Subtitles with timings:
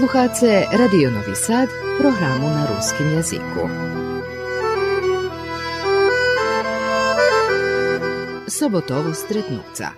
[0.00, 1.68] Slušate Radio Novi Sad,
[1.98, 3.68] programu na ruskim jeziku.
[8.48, 9.90] Sobotovo stretnuca.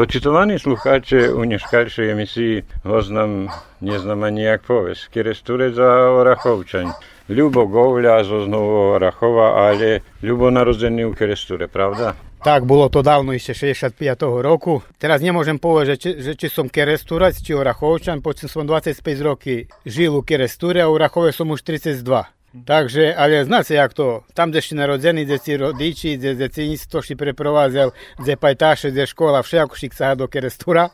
[0.00, 3.48] Почитувані слухачі у нешкальшій емісії вас нам
[3.80, 5.08] не знама ніяк повесть.
[5.14, 6.92] Керестуре за Ораховчань.
[7.25, 12.13] Ľubo Govľa zo Znovu Rachova, ale Ľubo narodzený u Kerestúre, pravda?
[12.45, 13.97] Tak, bolo to dávno, ešte 65.
[14.45, 14.85] roku.
[15.01, 19.65] Teraz nemôžem povedať, že, či, že či som Kerestúrac, či Orachovčan, počím som 25 roky
[19.81, 22.05] žil u Kerestúre a u Rachove som už 32.
[22.53, 26.61] Takže, ale znaš jak to, tam, gdje si narodzeni, gdje si rodiči, gdje, gdje si
[26.69, 27.89] nisi to si preprovazel,
[28.21, 30.93] gdje pajtaše, gdje škola, všako šik sa do kerestura.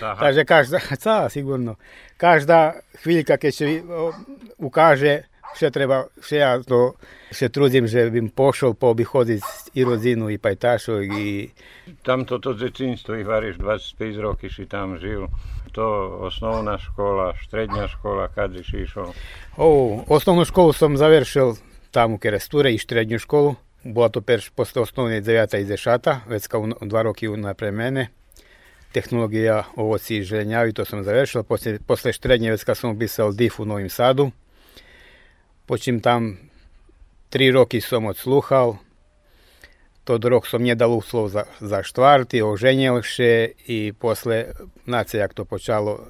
[0.00, 0.80] Takže každá,
[1.36, 1.76] sigurno,
[2.16, 3.84] každá hviljka kad se
[4.58, 6.92] ukaže Sve treba, sve ja to
[7.30, 9.42] se trudim, že bim pošao pa obihodit
[9.74, 11.50] i rodinu i pajtašo i...
[12.02, 15.20] Tam to to zecinstvo i variš 25 roki i tam živ.
[15.72, 19.12] To osnovna škola, srednja škola, kad si išao?
[19.56, 21.54] O, osnovnu školu sam završil
[21.90, 23.54] tam u Keresture i srednju školu.
[23.84, 25.60] Bila to perš posle osnovne 9.
[25.60, 26.16] i 10.
[26.26, 28.08] već kao dva roki napre mene.
[28.92, 31.42] Tehnologija ovoci i želenjavi, to sam završila.
[31.42, 34.30] Posle, posle štrednje već kad sam upisao DIF u Novim Sadu.
[35.66, 36.38] Počím tam
[37.28, 38.78] tri roky som odsluchal.
[40.04, 44.46] Тот рок сом не дал слов за, за штварти, оженілши, і після
[44.86, 46.00] на це, як то почало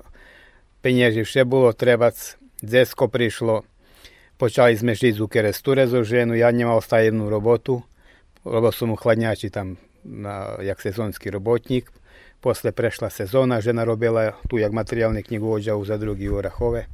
[0.81, 3.63] пенежівше було, требац, дзеско пришло.
[4.37, 7.83] Почали сме жити з укерестуре за жену, я не мав стаєвну роботу.
[8.45, 11.93] Робив сам у хладнячі там, на, як сезонський роботник.
[12.43, 16.87] Після прийшла сезона, жена робила ту, як матеріальний книговоджа за другі Орахове.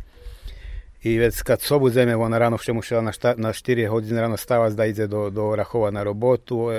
[1.02, 4.36] I već kad sobu zeme, ona rano še musela na, šta, na 4 hodine rano
[4.36, 6.70] stavati da ide do, do Rahova na robotu,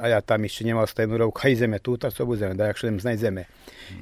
[0.00, 3.00] a ja tam ešte nemal stajnú rovu, kaj zeme tuta, sobu zeme, da jak šedem
[3.00, 3.44] znaj zeme.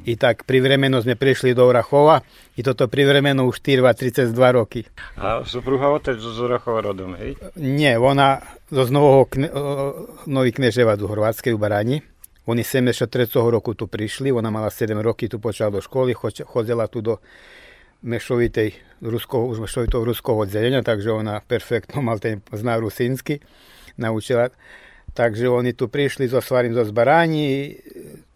[0.06, 2.20] I tak privremeno sme prišli do Orachova
[2.56, 3.82] i toto privremeno už 4
[4.30, 4.86] 32 roky.
[5.18, 7.34] A supruha otec z Orachova rodom, hej?
[7.58, 8.38] Nie, ona
[8.70, 9.48] zo Nového kne,
[10.30, 11.98] Nový Kneževa do Horvátskej u Barani.
[12.46, 13.06] Oni 73.
[13.50, 16.14] roku tu prišli, ona mala 7 roky, tu počala do školy,
[16.46, 17.18] chodila tu do
[18.02, 23.40] mešovitej ruského, už mešovitého ruského oddelenia, takže ona perfektno mal ten, zná rusínsky,
[23.96, 24.48] naučila.
[25.14, 27.76] Takže oni tu prišli so svarím zo zbaraní,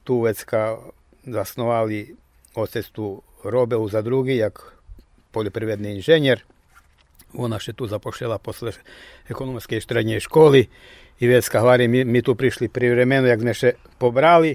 [0.05, 0.77] tu vecka
[1.23, 2.13] zasnovali
[2.55, 4.59] otec tu robil za drugi, jak
[5.33, 6.45] poljoprivredni inženjer.
[7.35, 8.73] Ona še tu zapošljala posle
[9.29, 10.69] ekonomske štrednje školi
[11.19, 14.55] i vecka hvari, mi, mi tu prišli privremeno, jak sme še pobrali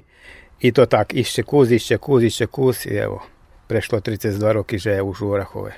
[0.59, 3.19] i to tak, išće kuz, išće kuz, išće kuz i evo,
[3.69, 5.77] prešlo 32 roky, že je už u Orachove.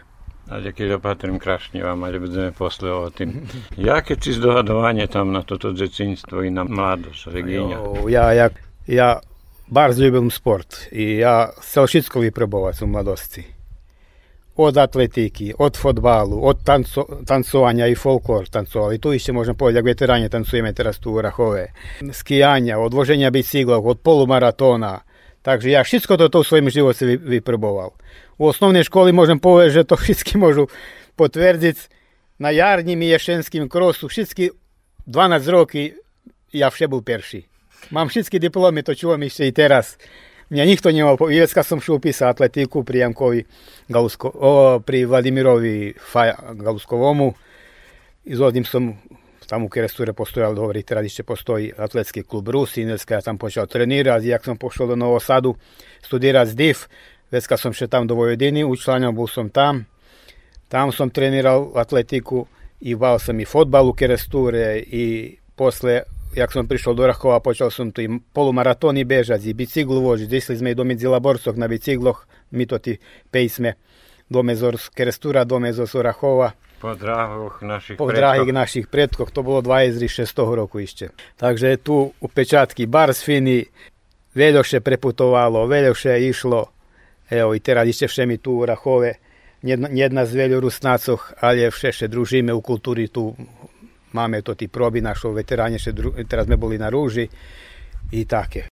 [0.51, 3.43] A ďakujem opatrím krašne vám, ale budeme posle o tým.
[3.75, 7.77] Jaké si zdohadovanie tam na toto dzecinstvo i na mladosť, Regíňa?
[8.11, 8.47] Ja, ja,
[8.83, 9.19] ja
[9.71, 13.43] bardzo ľubím sport i ja chcel všetko vyprobovať u mladosti.
[14.59, 18.99] Od atletiky, od fotbalu, od tanco, tancovania i folklor tancovali.
[18.99, 21.71] Tu ešte môžem povedať, ako veteráne tancujeme teraz tu u Rachove.
[22.11, 24.99] Skijania, od voženia bicyklov, od polumaratóna,
[25.41, 27.97] Takže ja všetko toto v svojom živote vyproboval.
[28.37, 30.69] U osnovnej školy môžem povedať, že to všetky môžu
[31.17, 31.89] potvrdiť.
[32.41, 34.53] Na jarním ješenským krosu všetky
[35.05, 35.97] 12 roky
[36.53, 37.45] ja vše bol perší.
[37.89, 39.97] Mám všetky diplomy, to čuvam ešte i teraz.
[40.51, 43.47] Mňa nikto nemal, Ivecka som šel písať atletiku pri Jankovi
[43.87, 44.51] Galusko, o,
[44.83, 47.33] pri Vladimirovi Faja, Galuskovomu.
[48.27, 48.35] I
[48.67, 48.99] som
[49.51, 53.37] tamo u Keresture je postojalo dobro i tradišće postoji atletski klub Rus, Inelska ja tam
[53.37, 55.55] počeo trenirati, jak sam pošao do Novo Sadu
[56.01, 56.85] studirati DIF,
[57.31, 59.85] već kad sam še tam do Vojvodini, učlanjao bu sam tam,
[60.69, 62.45] tam sam trenirao atletiku
[62.79, 66.01] i bavio sam i fotbal u Keresture i posle
[66.35, 70.37] jak sam prišao do Rahova, počeo sam tu i polumaraton i bežati, i biciklu vožiti,
[70.37, 72.97] išli smo i do Midzilaborskog na bicikloh, mi to ti
[73.31, 73.73] pejsme,
[74.29, 76.51] do Mezors Kerestura, do Mezors Rahova,
[76.81, 78.49] po dráhoch našich po predkoch.
[78.49, 81.13] našich predkoch, to bolo 26 roku ešte.
[81.37, 83.69] Takže tu u pečátky Barsfiny
[84.33, 86.73] veľoše preputovalo, veľoše išlo.
[87.29, 89.21] Evo, i teraz ešte všemi tu u Rachove.
[89.61, 93.29] Jedna z veľo rusnácoch, ale všeše družíme u kultúry tu.
[94.11, 95.77] Máme to tí proby našo veteráne,
[96.25, 97.29] teraz sme boli na rúži
[98.11, 98.67] i také.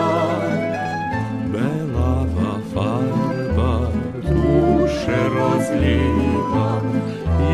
[1.52, 3.74] Belava farba
[4.22, 6.70] duše rozliva,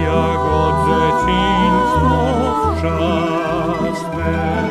[0.04, 2.22] jagode činstvo
[2.80, 4.65] časne,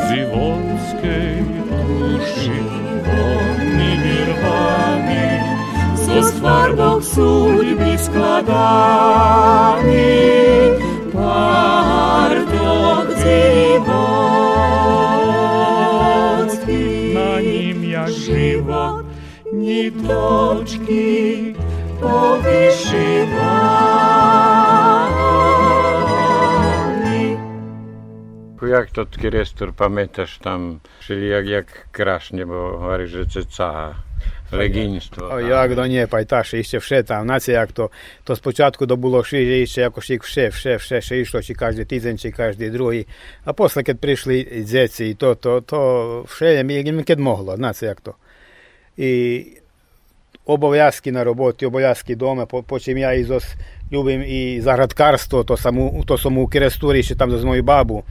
[0.09, 2.59] Зивонской души,
[3.05, 5.27] Вольными рвами
[5.95, 8.89] Со скварбок судьбы складами
[11.11, 14.73] Пардок зивонский
[17.13, 19.03] На ним я живо
[19.51, 21.48] ни точки
[28.79, 33.95] Jak to Kirestor pamiętasz tam, czyli jak, jak krasznie, bo говориш, że це цага,
[34.51, 35.29] легінство.
[35.31, 37.89] А як до не пайташе, іще все там, знаєте, як то,
[38.23, 41.85] то спочатку то було шиже, іще якось їх все, все, все, все йшло, чи кожен
[41.85, 43.07] тиждень, чи кожен другий.
[43.45, 48.01] А після, коли прийшли діти, і то, то, то все, їм кед могло, знаєте, як
[48.01, 48.13] то.
[48.97, 49.45] І
[50.45, 53.55] обов'язки на роботі, обов'язки вдома, по, потім я і зос
[53.91, 58.03] любим і заградкарство, то саму, то саму керестурі, ще там з мою бабу,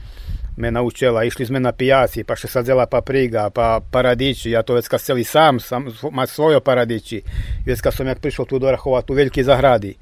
[0.59, 1.23] me naučila.
[1.23, 4.51] Išli sme na pijaci, pa še sadzela papriga, pa paradiči.
[4.51, 7.21] Ja to već kad seli sam, sam ma svojo paradiči.
[7.65, 9.95] Već kad jak prišao tu do Rahova, tu veliki zahradi.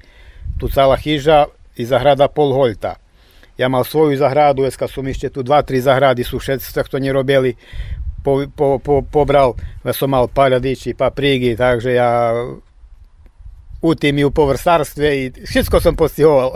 [0.58, 1.46] Tu cala hiža
[1.76, 2.96] i zahrada pol holta.
[3.58, 7.12] Ja mal svoju zahradu, već kad su tu dva, tri zahradi su šedstva, kto nje
[7.12, 7.54] robili,
[8.24, 12.34] po, po, po, pobral, već sam mal paradiči, paprigi, takže ja
[13.82, 16.50] u tim i u povrstarstve i všetko sam postihoval.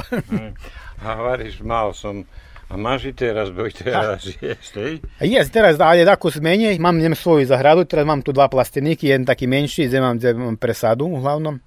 [1.04, 2.25] Havariš, malo som
[2.73, 5.00] a máš i teraz, bo i teraz jest, hej?
[5.21, 9.12] A Jes, teraz ale tako zmenje, mám nem svoju zahradu, teraz mám tu dva plasteniki,
[9.12, 11.61] jeden taký menší, kde mám, kde mám presadu uglavnom,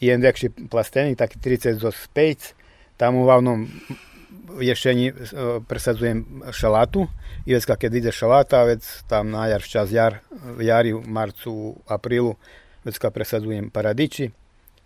[0.00, 3.70] i jeden väčší plastenik, taký 30 zo 5, tam uglavnom
[4.50, 5.14] v ješení e,
[5.62, 7.06] presadzujem šalatu,
[7.46, 11.76] i već kad ide šalata, već tam na jar, čas jar, v jari, u marcu,
[11.86, 12.34] aprilu,
[12.84, 14.30] već kad presadzujem paradići,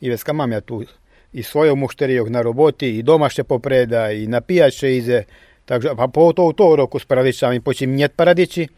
[0.00, 0.84] i već kad mam ja tu
[1.34, 5.24] i svojom mušterijog na roboti, i doma še popreda, i na pijače ize,
[5.64, 8.68] takže pa po to u to roku s paradičami počím njet paradići,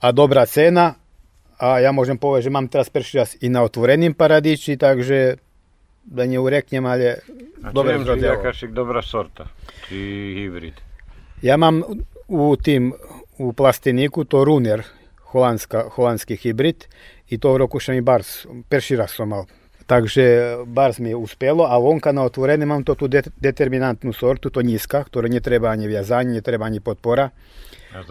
[0.00, 0.94] a dobra cena,
[1.60, 5.36] a ja môžem povedať, že mám teraz prvý raz i na otvorením paradiči, takže
[6.04, 7.20] da ureknem, ali
[7.62, 8.32] A dobre že zrodilo.
[8.32, 9.44] jakaś dobra sorta,
[9.88, 9.96] či
[10.40, 10.80] hybrid.
[11.42, 11.84] Ja mám
[12.28, 12.92] u tim
[13.38, 14.82] u plasteniku to Runer,
[15.32, 16.88] holandska, holandski hibrid
[17.28, 18.24] i to roku še mi bar,
[18.68, 19.44] perši raz som mal
[19.90, 20.24] Takže
[20.70, 25.02] bars mi uspelo, a vonka na otvorené mám to tú de- determinantnú sortu, to nízka,
[25.02, 27.34] ktoré netreba ani viazanie, netreba ani podpora,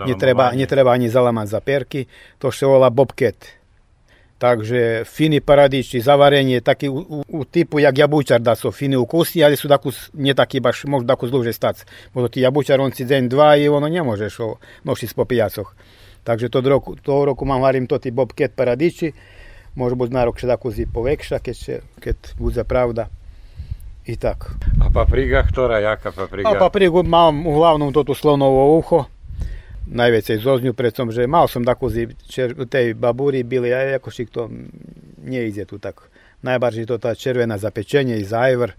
[0.03, 3.55] netreba, netreba ani zalamať za perky, to sa volá bobcat.
[4.39, 9.43] Takže fini paradiči, zavarenie, taký u, u, u typu jak jabučar da sú fini ukusni,
[9.43, 11.83] ali sú takú, nie taký baš, možno takú zluže stac.
[12.15, 15.75] Možno ti jabučar on si deň, dva i ono ne možeš po pijacoch.
[16.23, 19.11] Takže to roku, toho roku mám varím to ti bobcat paradiči,
[19.79, 23.07] može biti na rok še tako zi povekša, keď, će, keď bude pravda.
[24.09, 24.51] I tak.
[24.81, 26.49] A papriga, ktorá, jaká papriga?
[26.49, 29.05] A paprigu mám uglavnom to tu slonovo uho,
[29.85, 34.29] najvecej zoznju, predsom, že mal som takú zi čer, tej baburi bili, a ako šik
[34.33, 34.49] to
[35.21, 36.09] nie ide tu tak.
[36.41, 38.73] Najbardziej to tá červená zapečenie i zajvr,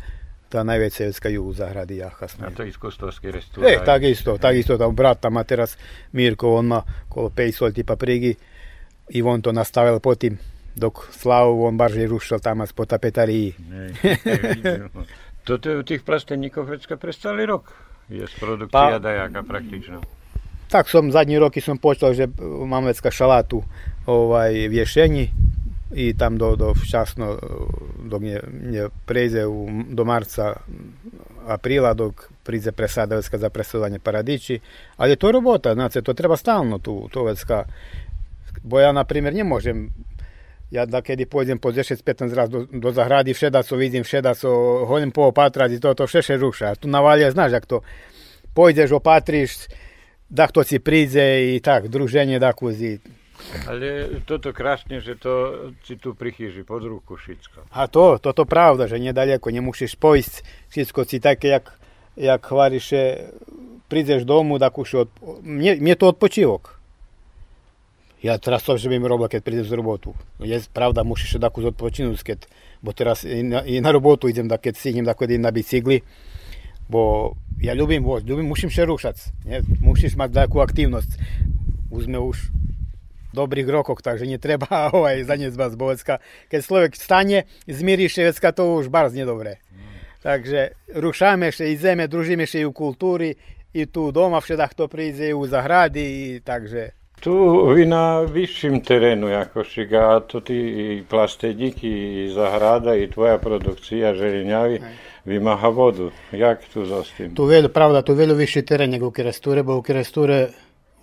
[0.50, 3.84] tá najveća vecka ju u zahradi jaha A to iz Kostovske E, restauraj.
[3.86, 5.78] takisto, takisto, tam brat tam má teraz
[6.12, 8.34] Mirko, on má kolo 5 solti paprigi
[9.14, 10.38] i on to nastavil potim
[10.76, 13.54] dok Slavu on barže rušil tam po tapetariji.
[13.58, 13.90] Nej,
[14.24, 14.90] nie vidím.
[15.44, 17.72] Toto u tých plasteníkov vecka prestali rok.
[18.10, 20.02] Je produkcia Pa- dajaká praktično.
[20.70, 22.30] Tak som zadnji roky som počul, že
[22.66, 23.62] mám vecka šalatu
[24.06, 25.26] ovaj, v ješenji
[25.90, 27.38] i tam do, do včasno,
[28.06, 28.38] dok nje,
[28.70, 30.62] nje prejde u, do marca
[31.50, 34.60] aprila, dok príde presada vecka za presodanje paradiči.
[34.96, 37.64] Ali je to robota, znači, to treba stalno tu, to vecka.
[38.62, 39.90] Bo ja, na primjer, ne možem
[40.70, 44.48] ja da kedy pôjdem po 10-15 raz do, do zahrady, všedaco vidím, všedaco
[44.86, 46.06] hodím po opatrať, to, to
[46.38, 46.78] ruša.
[46.78, 47.82] Tu na valie, znaš, ak to
[48.54, 49.66] pôjdeš, opatríš,
[50.30, 53.02] da kto si príde i tak, druženie da kuzi.
[53.66, 57.72] Ale toto krásne, že to si tu prichýži pod ruku všetko.
[57.74, 60.34] A to, toto pravda, že nedaleko, nemusíš pojsť,
[60.70, 61.66] všetko si také, jak,
[62.14, 63.32] jak hvariše,
[63.90, 65.10] prídeš domu, da kuši, od,
[65.42, 66.79] mne, mne to odpočívok.
[68.20, 70.12] Ja teraz to, že mi robil, keď prídem z robotu.
[70.44, 72.38] Je pravda, musíš takú odpočinúť, keď,
[72.84, 75.48] bo teraz i na, i na robotu idem, da keď si idem da idem na
[75.48, 76.04] bicykli,
[76.84, 77.32] bo
[77.64, 79.16] ja ľubím voť, ľubím, musím še rušať,
[79.48, 79.64] nie?
[79.80, 81.10] musíš mať takú aktivnosť.
[81.88, 82.52] Už sme už
[83.32, 86.20] dobrých rokoch, takže netreba ovaj, zanedbať bovecka.
[86.52, 89.64] Keď človek stane, zmirí ševecka, to už barz nedobre.
[90.20, 93.32] Takže rušame še, ideme, družíme še i u kultúri,
[93.72, 96.99] i tu doma všetak to príde, i u zahradi, i takže...
[97.20, 97.32] Tu
[97.76, 104.16] vy na vyšším terénu, ako šiga, to ty i plasteník, i zahrada, i tvoja produkcia
[104.16, 104.80] želinjavi,
[105.28, 106.08] vymaha vodu.
[106.32, 107.36] Jak tu tým?
[107.36, 110.48] Tu veľa, pravda, tu veľa vyšší terén nego u Keresture, bo u Keresture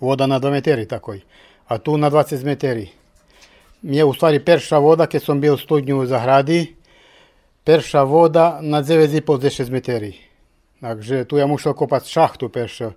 [0.02, 1.22] voda na 2 meteri takoj,
[1.70, 2.90] a tu na 20 meteri.
[3.86, 6.74] Mje u stvari perša voda, keď som bio u studnju u zahradi,
[7.62, 10.18] perša voda na 9,5-10 meteri.
[10.82, 12.90] Takže tu ja mušel kopať šachtu perša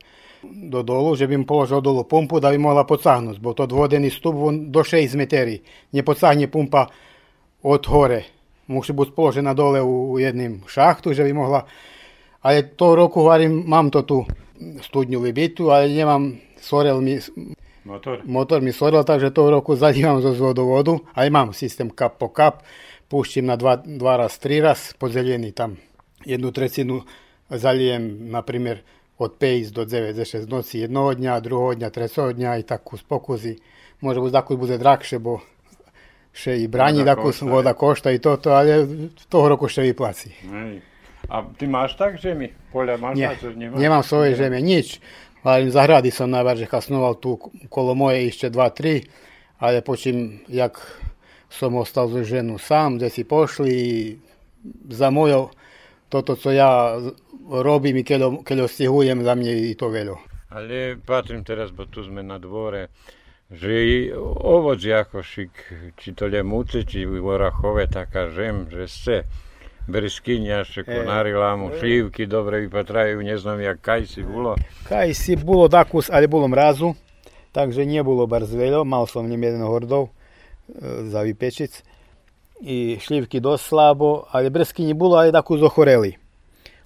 [0.43, 4.35] do dolu, že bym položil dolu pumpu, da bi mogla podsahnuti, bo to dvodeni stup
[4.35, 5.61] on do 6 meteri.
[5.93, 6.87] Ne podsahne pumpa
[7.63, 8.23] od hore.
[8.67, 11.65] Musi biti položena dole u, u jednim šahtu, že bi mogla
[12.41, 14.25] ale to roku varím, mám to tu
[14.81, 17.21] studňu vybitu, ale nemám, sorel mi,
[17.85, 18.21] Motor?
[18.25, 22.65] motor mi sorel, takže toho roku zalívam zo vodovodu, ale mám systém kap po kap,
[23.09, 25.77] púštim na dva, dva raz, tri raz, podzelený tam
[26.25, 27.05] jednu trecinu
[27.49, 28.85] zalijem, na primjer,
[29.21, 32.97] od 5 do 9 za 6 nosi jednog dnja, drugog dnja, trećog dnja i tako
[32.97, 33.57] spokuzi.
[34.01, 35.39] Može uz dakle bude drakše, bo
[36.33, 39.85] še i branji, voda dakle košta, voda košta i to, to, ali to roku še
[39.87, 40.31] i placi.
[40.53, 40.79] Ej.
[41.29, 42.49] A ti maš tak žemi?
[42.71, 43.69] Polja maš Nje, tak žemi?
[43.77, 44.97] Nemam svoje žeme, nič.
[45.43, 47.37] Ali zahradi sam najbarže kasnoval tu
[47.69, 49.03] kolo moje išće dva, tri,
[49.59, 50.81] ali počim jak
[51.49, 53.73] som ostal za ženu sam, gdje si pošli
[54.89, 55.49] za mojo
[56.09, 56.97] toto co ja
[57.51, 60.15] robím i keď, keď stihujem, za mne i to veľo.
[60.55, 62.91] Ale patrím teraz, bo tu sme na dvore,
[63.51, 65.53] že i ako šik,
[65.99, 69.15] či to ljemuce, či orahove, taká žem, že se
[69.91, 74.55] brskinja, še konári lámu, šlívky dobre vypatrajú, neznam, jak kaj si bolo.
[74.87, 76.95] Kaj si bolo dakus, ale bolo mrazu,
[77.51, 81.83] takže nie bolo bar veľo, mal som nem jeden hordov e, za vypečic.
[82.61, 86.20] I šlivky dosť slabo, ale brsky nie bolo, ale dakus ochoreli.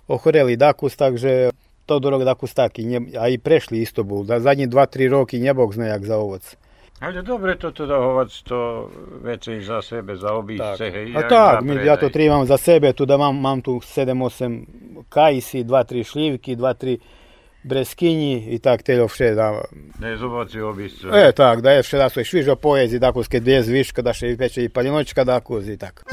[0.07, 1.49] ohoreli dakus, takže
[1.85, 2.71] Todorog dakus tak,
[3.19, 5.37] a i prešli istobu, da zadnji dva, tri roki
[5.73, 6.55] zna jak za ovoc.
[6.99, 8.89] Ali dobre to, to da ovac to
[9.23, 11.05] već i za sebe, za obi cehe.
[11.15, 14.63] A tak, mi, ja to tri imam za sebe, tu da mam, mam tu 7-8
[15.09, 16.97] kajsi, 2-3 šljivki, 2-3
[17.63, 19.61] breskinji i tak telo vše da...
[19.99, 21.07] Ne je zubaci obiscu.
[21.13, 24.31] E tak, da je še da su i švižo pojezi, dakuske dvije zviška, da še
[24.31, 26.05] i peče i paljinočka dakuzi i tak.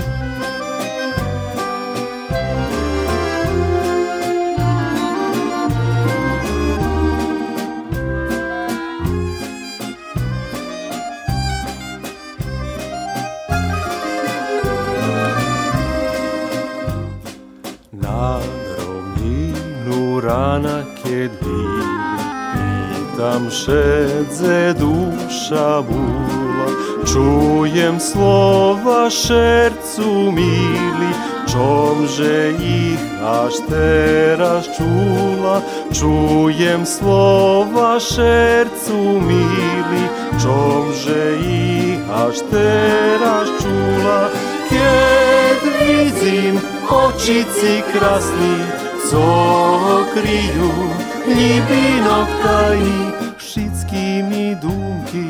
[21.12, 21.64] jedni
[23.16, 26.66] Tam szedze dusza bóla
[27.07, 31.12] Čujem słowa šercu mili
[31.47, 40.04] Czomże ich aż teraz czula Čujem slova šercu mili
[40.42, 44.28] Czomże ich aż teraz czula
[44.71, 48.82] Kiedy widzim oczycy krasni
[49.12, 50.71] сокрію,
[51.26, 55.26] ніби на втайні, Wszystkie mi думки,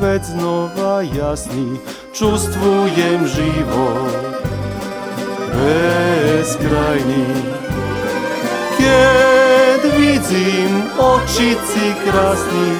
[0.00, 1.80] ведь знову ясні,
[2.12, 4.14] чувствуєм живот
[5.54, 7.26] безкрайні.
[8.78, 12.72] Кед видим очі ці красні,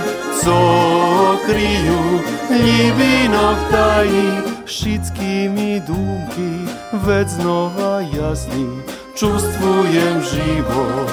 [0.44, 2.20] сокрію,
[2.50, 4.30] ніби на втайні,
[4.66, 6.50] Wszystkie mi думки,
[6.92, 8.66] ведь знову ясні,
[9.14, 11.10] Čustvujem život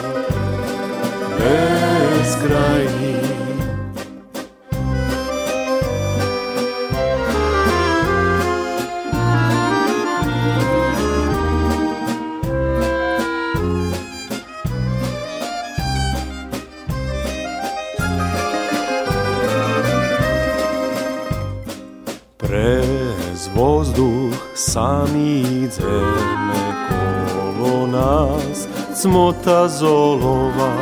[1.37, 3.21] beskrajni
[22.37, 26.17] Prez vozduh sami idem
[26.49, 27.00] neko
[27.91, 28.67] nas
[29.01, 30.73] cmota zolova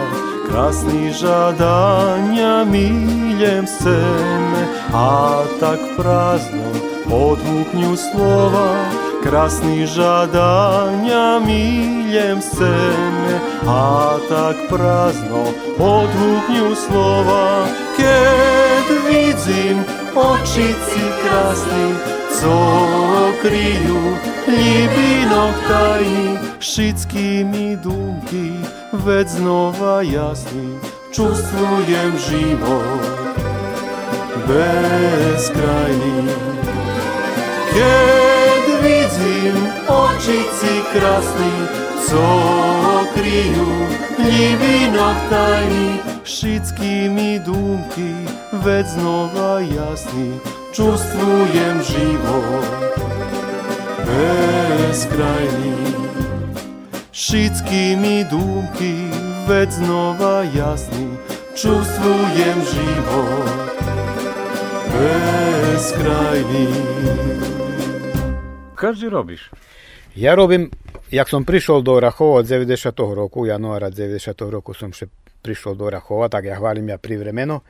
[0.50, 4.64] Krasni žadanja miljem seme
[4.94, 6.70] A tak prazno
[7.12, 8.86] odvuknju slova
[9.24, 15.44] Krasni žadanja miljem seme A tak prazno
[15.80, 17.66] odvuknju slova
[17.98, 19.84] Ked vidim
[20.16, 28.52] očici krasni сокрію ліпінок таї, шицькі мій думки,
[28.92, 30.70] ведь знова ясний,
[31.12, 33.20] чувствуєм живот
[34.48, 36.36] безкрайний.
[37.74, 41.52] Кед відзім очі ці красні,
[42.08, 43.68] сокрію
[44.20, 48.16] ліпінок таї, шицькі мій думки,
[48.52, 50.32] ведь знова ясний,
[50.72, 52.66] čustvujem život
[54.06, 55.80] bezkrajný
[57.20, 59.06] všetkými dúmky,
[59.46, 61.14] veď znova jasný,
[61.54, 63.50] čustvujem život
[64.90, 66.68] bezkrajný.
[68.74, 69.54] Každý robíš?
[70.18, 70.74] Ja robím,
[71.14, 72.90] jak som prišiel do Rachova od 90.
[73.14, 74.34] roku, januára 90.
[74.50, 75.06] roku som še
[75.46, 77.62] prišiel do Rachova, tak ja hvalim ja privremeno.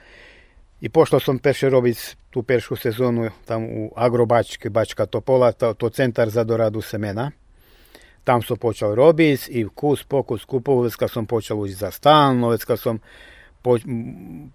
[0.82, 6.30] I pošao sam Peršerovic tu peršu sezonu tam u Agrobačk, Bačka Topola, to, to centar
[6.30, 7.32] za doradu semena.
[8.24, 12.64] Tam sam počeo robiti i kus pokus kupovec kad sam počeo ući za stan, već
[12.64, 13.00] kad sam
[13.62, 13.78] po,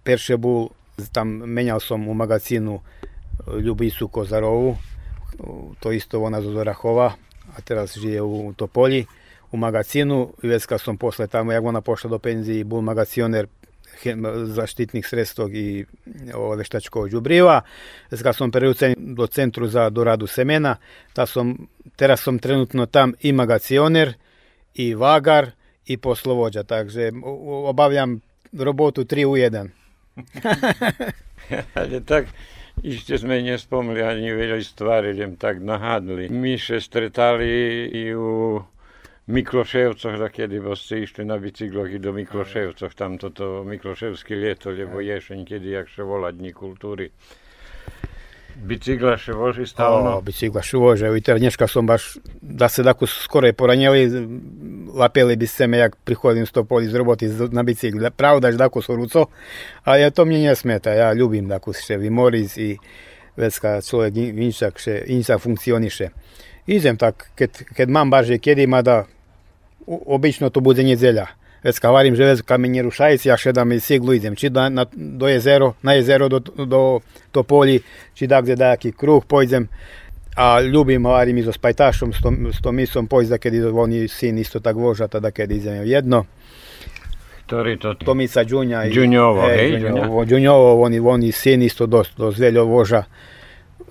[0.04, 0.68] perše bul,
[1.12, 4.76] tam menjao sam u magazinu e, Ljubisu Kozarovu,
[5.80, 7.12] to isto ona Zozorahova,
[7.56, 9.06] a teraz žije u Topolji,
[9.52, 10.32] u magazinu.
[10.42, 13.46] I već kad sam posle tamo, jak ona pošla do penzije, bul magacioner
[14.44, 15.84] zaštitnih sredstv i
[16.58, 17.60] veštačkog đubriva.
[18.32, 20.76] Sam preucen do centru za doradu semena,
[21.12, 24.14] ta som, teraz som trenutno tam i magacioner,
[24.74, 25.50] i vagar,
[25.86, 27.10] i poslovođa, takže
[27.66, 28.20] obavljam
[28.52, 29.68] robotu 3 u 1.
[31.74, 32.26] Ale tak,
[32.82, 36.26] Ište sme nespomli ani veľa stvari, tak nahádli.
[36.26, 38.58] My sa stretali i u
[39.26, 45.48] Mikloševcoch, kedy ste išli na bicykloch i do Mikloševcoch, tam toto Mikloševské lieto, lebo ješeň,
[45.48, 47.08] kedy jak še volá dní kultúry.
[48.54, 50.20] Bicykla še voži stalno?
[50.20, 51.08] O, bicykla še vože.
[51.08, 54.04] I teraz dneška som baš, da se tako skoro je poranjeli,
[54.92, 58.12] lapeli bi se me, jak prihodim sto poli z roboty na bicykli.
[58.12, 59.32] Pravda, že tako su ruco,
[59.88, 60.92] ali to mne ne smeta.
[60.92, 62.76] Ja ljubim tako še vimoriz i
[63.40, 66.12] vecka človek inšak, še, inšak funkcioniše.
[66.66, 69.04] Idem tak, keď, keď mám baže, kedy ma da
[69.86, 71.26] obično to bude nedjelja.
[71.64, 74.36] Već kad varim železo kamenje rušajici, ja šedam i siglu idem.
[74.36, 77.00] Či da, na, do jezero, na jezero do, do
[77.32, 77.80] Topolji,
[78.14, 79.68] či da gdje dajaki kruh pojdem.
[80.36, 84.38] A ljubim varim i so spajtašom, s tom, s tom misom pojzda, kad oni sin
[84.38, 86.24] isto tak voža, tada kad idem jedno.
[87.46, 87.94] Ktorý to...
[87.94, 88.88] Tomica Đunja.
[88.88, 89.76] Đunjovo, hej?
[90.26, 93.04] Đunjovo, oni, oni sin isto dost, dost veľo voža.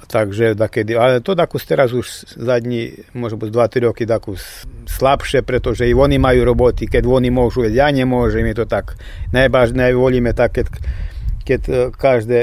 [0.03, 5.95] Takže dakedy, ale to dakus teraz už zadní, možno 2-3 roky dakus slabšie, pretože i
[5.95, 8.99] oni majú roboty, keď oni môžu, ja nemôžem, je to tak.
[9.31, 10.67] Najvážne volíme tak, keď,
[11.47, 12.39] keď e, každé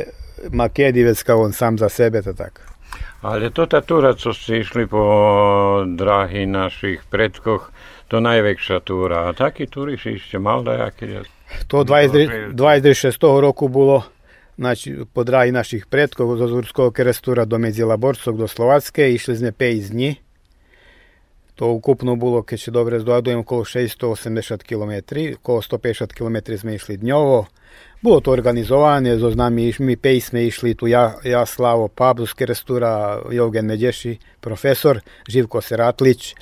[0.57, 2.65] má kedy vecka on sám za sebe, to tak.
[3.21, 5.05] Ale to tá túra, co ste išli po
[5.85, 7.69] dráhy našich predkoch,
[8.09, 9.29] to najväčšia túra.
[9.29, 11.23] A taký túry si ešte mal dajaký?
[11.69, 13.21] To 20 26.
[13.21, 14.09] roku bolo
[14.61, 19.91] znači, po draji naših predkov zo Zurskog kerestura do Medzilaborcog do Slovatske, išli sme 5
[19.91, 20.21] dní.
[21.57, 24.93] To ukupno bolo, keď sa dobre zdohadujem, okolo 680 km,
[25.41, 27.49] okolo 150 km sme išli dňovo.
[28.05, 32.37] Bolo to organizované, zo nami my 5 sme išli tu ja, ja Slavo Pablo z
[32.37, 36.37] kerestura, Jogen Medeši, profesor, Živko Seratlić,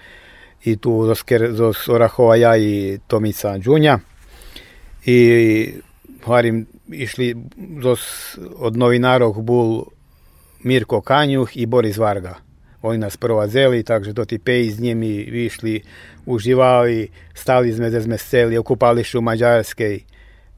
[0.64, 1.06] i tu
[1.54, 3.98] zo Orahova ja i Tomica Đunja.
[5.06, 5.18] I
[6.24, 7.34] hovorím, išli
[7.82, 7.96] zo,
[8.58, 9.86] od novinárov bol
[10.64, 12.38] Mirko Kanjuh i Boris Varga.
[12.82, 15.82] Oni nas provazeli, takže do ti pej s njimi višli,
[16.26, 20.00] uživali, stali sme seli, okupali u Mađarskej.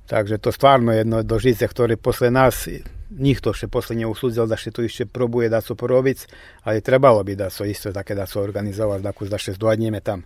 [0.07, 2.69] Takže to stvarno jedno dožice, ktoré posle nas
[3.11, 6.27] nikto še posle nje usudzil da še to išće probuje da su porobic,
[6.63, 10.23] ali trebalo bi da su isto také da su organizovali, da da še zdodnjeme tam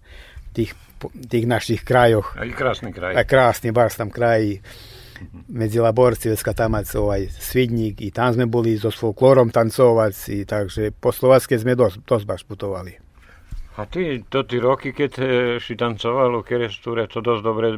[0.53, 0.75] tih,
[1.29, 2.35] tih naših krajoh.
[2.39, 3.17] A i krasni kraj.
[3.17, 4.59] A krasni, baš tam kraj
[5.49, 11.13] medzi Laborcivecka tamac ovaj Svidnik i tam sme boli so folklorom tancovac i takže po
[11.13, 13.05] Slovacké sme dosť, dosť baš putovali.
[13.75, 15.13] A ty, to ty roky, keď
[15.59, 17.75] si tancoval u Keresture, to dosť dobre,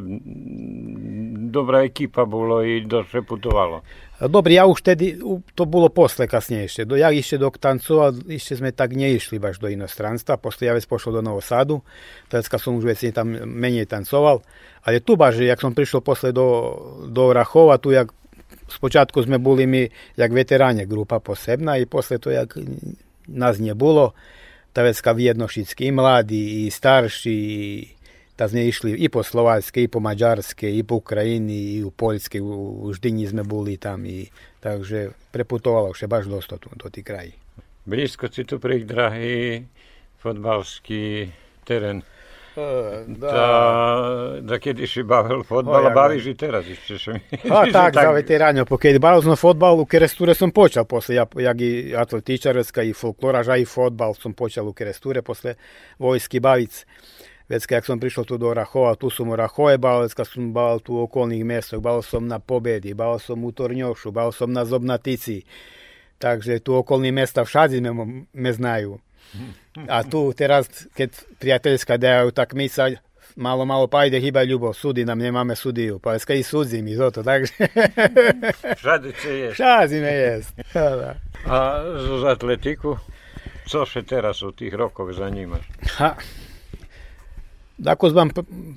[1.49, 3.81] dobrá ekipa bolo i dosť putovalo.
[4.17, 5.21] Dobre, ja už tedy,
[5.53, 6.89] to bolo posle kasnejšie.
[6.89, 10.41] Do, ja ešte dok tancoval, ešte sme tak neišli baš do inostranstva.
[10.41, 11.85] Posle ja vec pošol do Novosadu,
[12.25, 14.41] teraz som už veci tam menej tancoval.
[14.89, 16.73] Ale tu baš, jak som prišiel posle do,
[17.05, 18.09] do Rachova, tu jak
[18.65, 19.85] spočátku sme boli my,
[20.17, 22.57] jak veteráne, grupa posebná i posle to, jak
[23.29, 24.17] nás nebolo,
[24.73, 27.41] ta vecka Vjednošický, i mladí, i starší,
[28.37, 32.37] ta sme išli i po Slováckej, i po Maďarskej, i po Ukrajini, i u Poľskej,
[32.37, 34.05] u, u Ždyni sme boli tam.
[34.05, 34.29] I,
[34.61, 37.33] takže preputovalo še baš dosta tu, do tých krají.
[37.89, 39.65] Blízko si tu pri drahý
[40.21, 41.33] fotbalský
[41.65, 42.05] terén.
[42.57, 43.05] Da.
[43.05, 47.21] Da, da kedy si bavil fotbal, a bavíš i teraz mi.
[47.53, 51.61] A tak, za veteranjo, keď bavil som fotbal, u Keresture som počal posle, ja, jak
[51.61, 55.53] i atletičarska i folkloraža i fotbal som počal u Keresture posle
[56.01, 56.81] vojski bavic.
[57.49, 60.93] Već jak som prišiel tu do Rachova, tu som Rachove bavil, kad som bavil tu
[60.99, 63.51] u okolných mjestoch, bavil som na Pobedi, bavil som u
[64.11, 65.43] bavil som na Zobnatici.
[66.19, 68.99] Takže tu okolní mesta všade me, me znaju.
[69.87, 72.89] A tu teraz, keď priateľská dajú, tak my sa
[73.37, 76.01] malo, malo pa ide chyba ľubo, súdy nám nemáme súdiu.
[76.01, 77.53] Pa i súdzi mi to, takže...
[78.81, 79.49] Všade će je.
[79.53, 80.53] Všade me jest.
[81.45, 82.97] A z atletiku?
[83.67, 85.67] Co še teraz u tých rokov zanimaš?
[85.99, 86.15] Ha,
[87.83, 88.29] Tako znam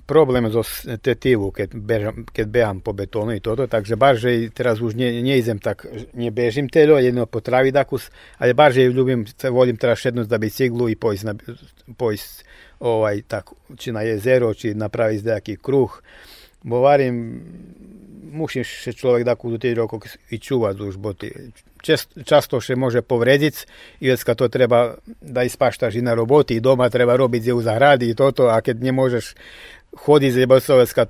[0.07, 0.63] problem za
[1.03, 5.39] tetivu, kad bežam, kad beham po betonu i toto, takže bardziej teraz už nie, nie
[5.39, 10.29] idem tak, nie bežim telo, jedno po travi dakus, ale bardziej ljubim, volim teraz šetnut
[10.29, 11.35] za biciklu i pojst, na,
[12.81, 16.03] ovaj, tak, či na jezero, či napraviti neki kruh.
[16.63, 17.17] bo Bovarim,
[18.49, 19.75] še se čovjek da kudu ti
[20.31, 21.33] i čuva bo boti
[21.81, 23.67] ty, čest, často še može povrediť
[24.01, 28.11] i vecka to treba da ispaštaš i na roboti i doma treba robiť u zahradi
[28.11, 29.35] i toto, a keď nemôžeš
[29.97, 31.05] chodiť z jebosovecka,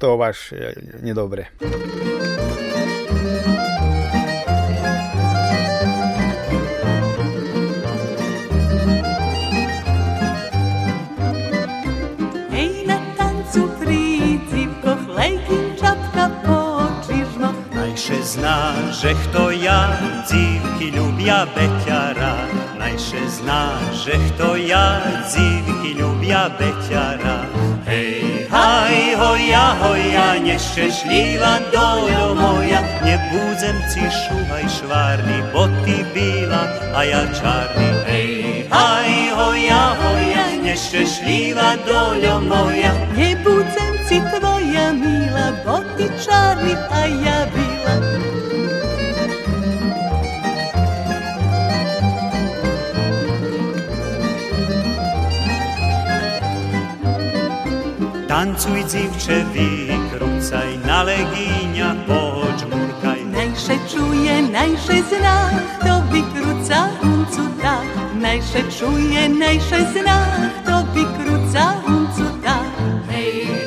[18.31, 19.91] Zná, že kto ja,
[20.23, 22.47] dzívky ľubia beťara.
[22.79, 27.51] Najše zná, že kto ja, dzívky ľubia beťara.
[27.91, 37.03] Hej, haj, hoja, hoja, nešťastlivá doľo moja, nebúdzem ci šúhaj švárny, bo ty bíla a
[37.03, 37.89] ja čárny.
[38.07, 38.31] Hej,
[38.71, 47.39] haj, hoja, hoja, nešťastlivá doľo moja, Nebudem si tvoja milá, bo ty čarný a ja
[47.51, 47.70] bila.
[58.31, 63.25] Tancuj dziewczę wykrucaj, na leginia poczmurkaj.
[63.27, 67.81] Najsze czuje, najsze zna, to wykruca uncu da.
[68.21, 70.27] Najsze czuje, najsze zna,
[70.67, 72.00] to wykruca uncu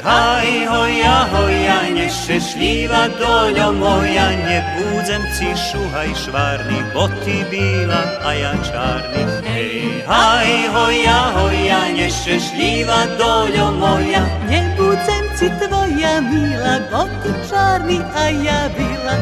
[0.04, 8.52] Haj, hoja, hoja, nešťastlivá doľo moja, nebúdzem ci šuhaj švárny, bo ty bíla a ja
[8.68, 9.24] čárny.
[9.48, 18.24] Hej, haj, hoja, hoja, nešťastlivá doľo moja, Nebudem si tvoja milá, bo ty čarný a
[18.28, 19.16] ja bila.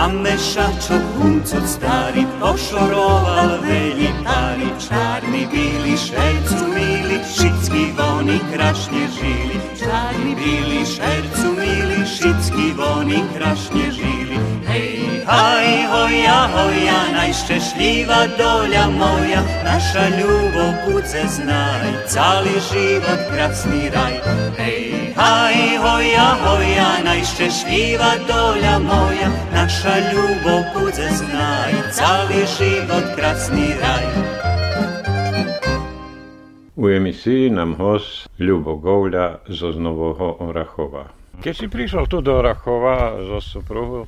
[0.00, 9.60] A mešačok huncot stari Pošoroval veli pari Čarni bili šercu mili Šitski voni krašnje žili.
[9.78, 11.59] Čarni bili šercu mili
[12.16, 14.38] Šitski voni krašnje žili.
[14.66, 19.42] Hej, haj, hoja, hoja Najščešljiva dolja moja.
[19.64, 24.14] Naša ljubov budze znaj Cali život krasni raj.
[24.58, 29.30] Hej, haj, hoja, hoja Najščešljiva dolja moja.
[29.54, 34.04] Naša ljubov budze znaj Cali život krasni raj.
[36.76, 41.19] U emisiji nam host Ljubo Govlja z Oznového Orachova.
[41.40, 44.04] Keď si prišiel tu do Orachova zo supruhu,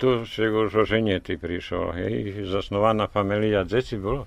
[0.00, 2.48] tu si už o ženie ty prišiel, hej?
[2.48, 4.24] Zasnovaná familia, deti bolo?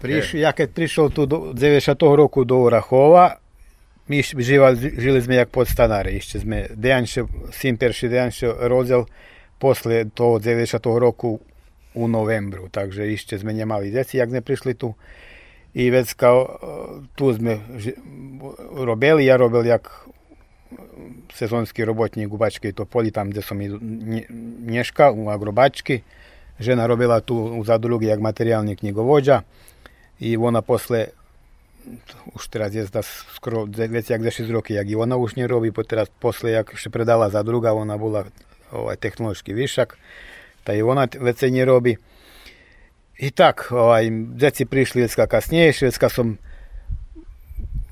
[0.00, 1.92] Priš, ja keď prišiel tu do 90.
[2.16, 3.36] roku do Orachova,
[4.08, 6.16] mi živali, žili sme jak podstanari.
[6.16, 9.04] Ešte sme Dejanše, sin perši Dejanše rodzel
[9.60, 10.80] posle toho 90.
[10.96, 11.36] roku
[11.92, 14.96] u novembru, takže ešte sme nemali deti, jak sme prišli tu.
[15.76, 16.48] I kao
[17.12, 17.60] tu sme
[18.72, 20.07] robili, ja robil jak
[21.34, 23.70] sezonski robotnik u Bačke Topoli, tam gdje sam i
[25.14, 26.00] u Agrobački.
[26.60, 29.42] Žena robila tu u zadrugi jak materijalni knjigovođa
[30.20, 31.06] i ona posle
[32.34, 35.82] už teraz je da skoro već jak 10 roki jak i ona už nje po
[35.82, 38.24] teraz posle jak še predala zadruga, ona bila
[38.72, 39.96] ovaj, tehnološki višak,
[40.64, 41.48] ta i ona već se.
[43.18, 46.38] I tak, ovaj, djeci prišli Švedska kasnije, Švedska sam...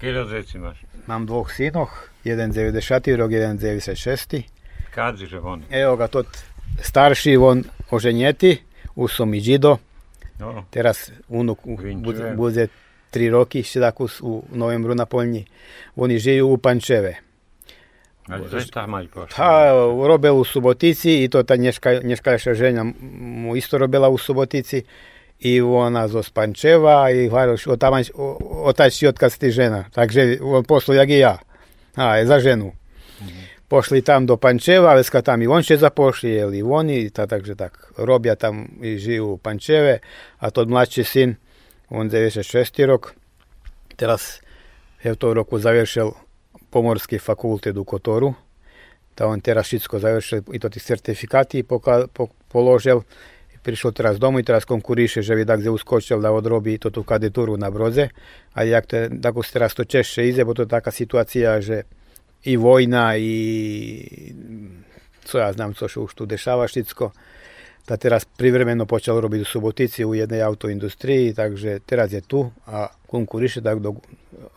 [0.01, 0.85] Kjero djeci imaš?
[1.07, 1.91] Mam dvoch sinoh,
[2.27, 4.43] 1,94, 1,96.
[4.95, 5.63] Kadzi on?
[5.71, 6.27] Evo ga, tot
[6.83, 8.59] starši on oženjeti,
[8.97, 9.77] u Somiđido.
[10.39, 10.65] No.
[10.71, 11.59] Teraz unuk
[11.97, 12.69] bude, bude
[13.11, 15.45] tri roki, šedakus u novembru na polnji.
[15.97, 17.17] Oni žiju u Pančeve.
[18.29, 18.87] A je ta?
[19.37, 22.85] Ta e, robe u Subotici i to ta nješka, nješkaša ženja
[23.21, 24.83] mu isto robila u Subotici.
[25.39, 27.57] I ona zo Spančeva i hvala,
[28.65, 29.85] otač i otkaz ti žena.
[29.93, 31.39] Takže on poslu jak i ja.
[31.97, 32.73] A, za ženu.
[33.69, 37.27] Pošli tam do Pančeva, već kad tam i on će zapošli, jel i oni, ta,
[37.27, 39.99] takže tak, robja tam i živu u Pančeve,
[40.39, 41.35] a to mlađi sin,
[41.89, 42.87] on 96.
[42.87, 43.15] rok,
[43.97, 44.41] teraz
[45.03, 46.11] je v tom roku završil
[46.71, 48.35] pomorski fakultet u Kotoru,
[49.17, 51.81] da on teraz všetko završil i to ti certifikati po,
[52.49, 53.01] položil,
[53.67, 57.03] prišao teraz domu i teraz konkuriše, že bi da gdje uskočil da odrobi to tu
[57.03, 58.09] kadeturu na broze,
[58.55, 61.83] a jak te, tako se teraz to češće ize, bo to je taka situacija, že
[62.47, 63.33] i vojna i
[65.27, 67.11] co ja znam, co se už tu dešava všetko,
[67.89, 72.87] da teraz privremeno počal robiť u Subotici u jednej autoindustriji, takže teraz je tu a
[73.07, 73.95] konkuriše tak do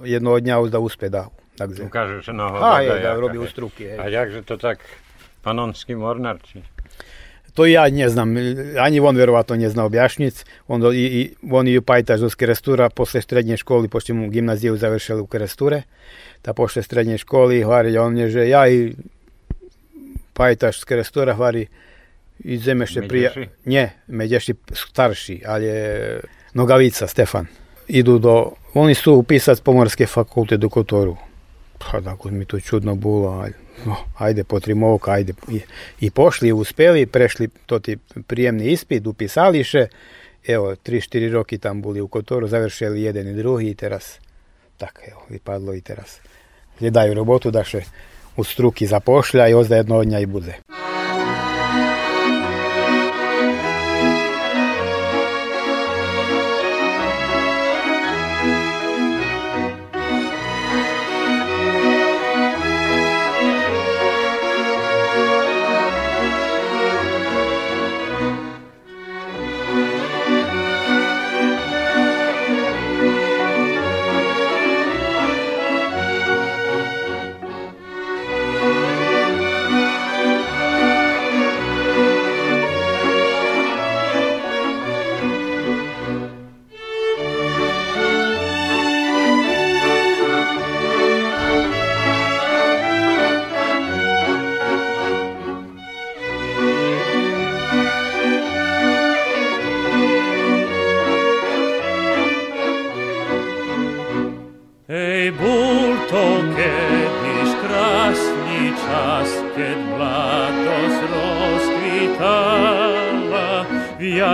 [0.05, 1.29] jednoho dňa už da uspe da.
[1.57, 3.91] Takže, Ukáže sa na a je, da robí u struky.
[3.91, 3.99] Hej.
[3.99, 4.79] A jakže to tak
[5.43, 6.63] panonský mornar, či?
[7.53, 8.35] To ja neznam,
[8.79, 10.45] ani on verovatno ne zna objašnjic.
[10.67, 15.21] On, i, i, on je pajtaš do Kerestura, posle srednje školi, pošto mu gimnaziju završili
[15.21, 15.81] u Keresture,
[16.43, 18.93] da posle srednje školi, hvari, on je, že ja i
[20.33, 21.67] pajtaš z Kerestura, hvari,
[22.39, 23.31] i zemeše prija...
[23.35, 23.49] Međeši?
[23.65, 26.19] Nje, Međeši starši, ali je
[26.53, 27.47] Nogavica, Stefan.
[27.87, 31.17] Idu do, oni su upisac pomorske fakulte do Kotoru.
[31.79, 33.53] Pa tako mi to čudno bilo, ali,
[33.85, 35.33] no, ajde po trimovka, ajde.
[35.51, 35.61] I,
[35.99, 39.87] I pošli, uspeli, prešli to ti prijemni ispit, upisališe,
[40.47, 44.19] evo, 3-4 roky tam boli u Kotoru, završili jeden i drugi i teraz,
[44.77, 46.19] tak evo, vypadlo i teraz.
[46.79, 47.81] Gledaju robotu da še
[48.37, 50.59] u struki zapošlja i ozda jednog dnja i bude.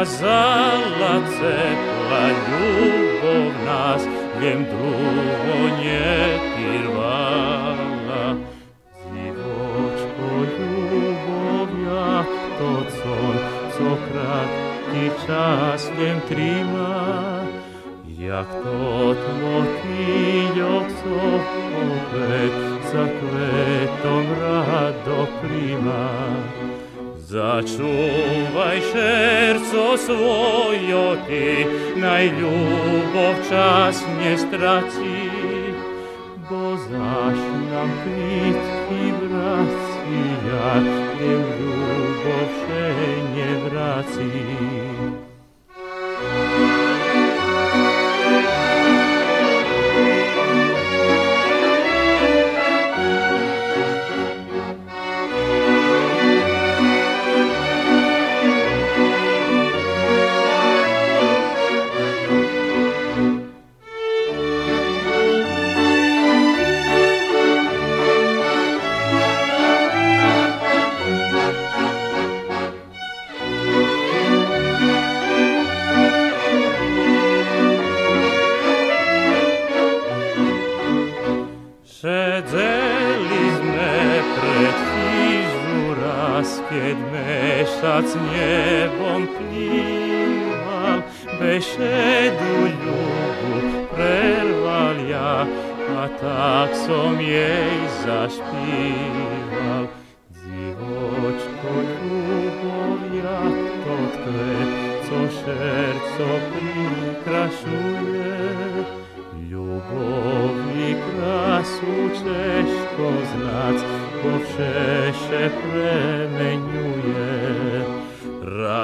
[0.06, 0.22] As
[34.66, 35.05] that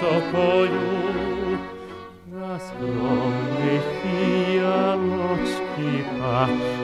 [0.00, 1.18] топою,
[2.32, 5.28] на скромних фіалочкіха,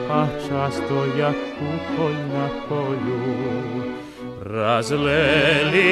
[0.09, 3.21] а часто як куколь на полю.
[4.53, 5.85] Разлелійові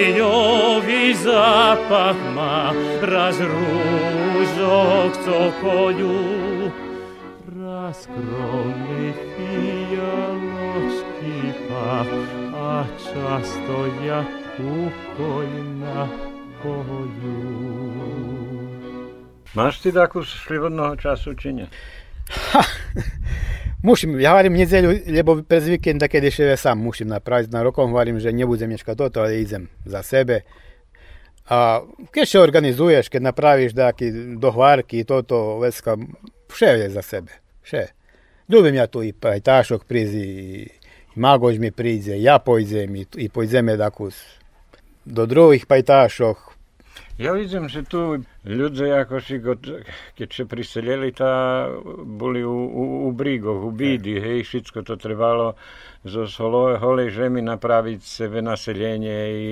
[1.14, 6.16] запахма, розружок топою,
[7.58, 10.45] Раскромних фіалочкіха,
[19.58, 21.68] Máš ty takú slobodného času, či nie?
[23.82, 27.90] Musím, ja hovorím nedeľu, lebo bez víkenda, keď ešte ja sám musím napraviť na rokom,
[27.90, 30.46] hovorím, že nebudem meškať toto, ale idem za sebe.
[31.50, 31.82] A
[32.14, 35.98] keď sa organizuješ, keď napravíš nejaké dohvárky, toto, vecka,
[36.54, 37.34] vše je za sebe,
[37.66, 37.94] vše.
[38.46, 40.30] Ľubím ja tu i pajtášok prísť, i
[41.16, 44.20] Magož mi príde, ja pojdem, i, i pojdeme dakus
[45.08, 46.56] do druhých pajtášok,
[47.16, 49.40] ja vidím, že tu ľudia, ako si,
[50.20, 51.64] keď sa priselili, tá
[52.04, 55.56] boli u, u, u brígoch, u bídy, hej, všetko to trvalo
[56.04, 56.28] zo
[56.76, 59.48] holej žemy napraviť sebe naselenie i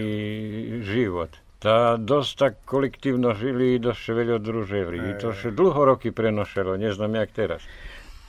[0.84, 1.32] život.
[1.64, 5.00] Tá dosť tak kolektívno žili, dosť veľa družili.
[5.00, 7.64] I to sa dlho roky prenošelo, neznám, jak teraz.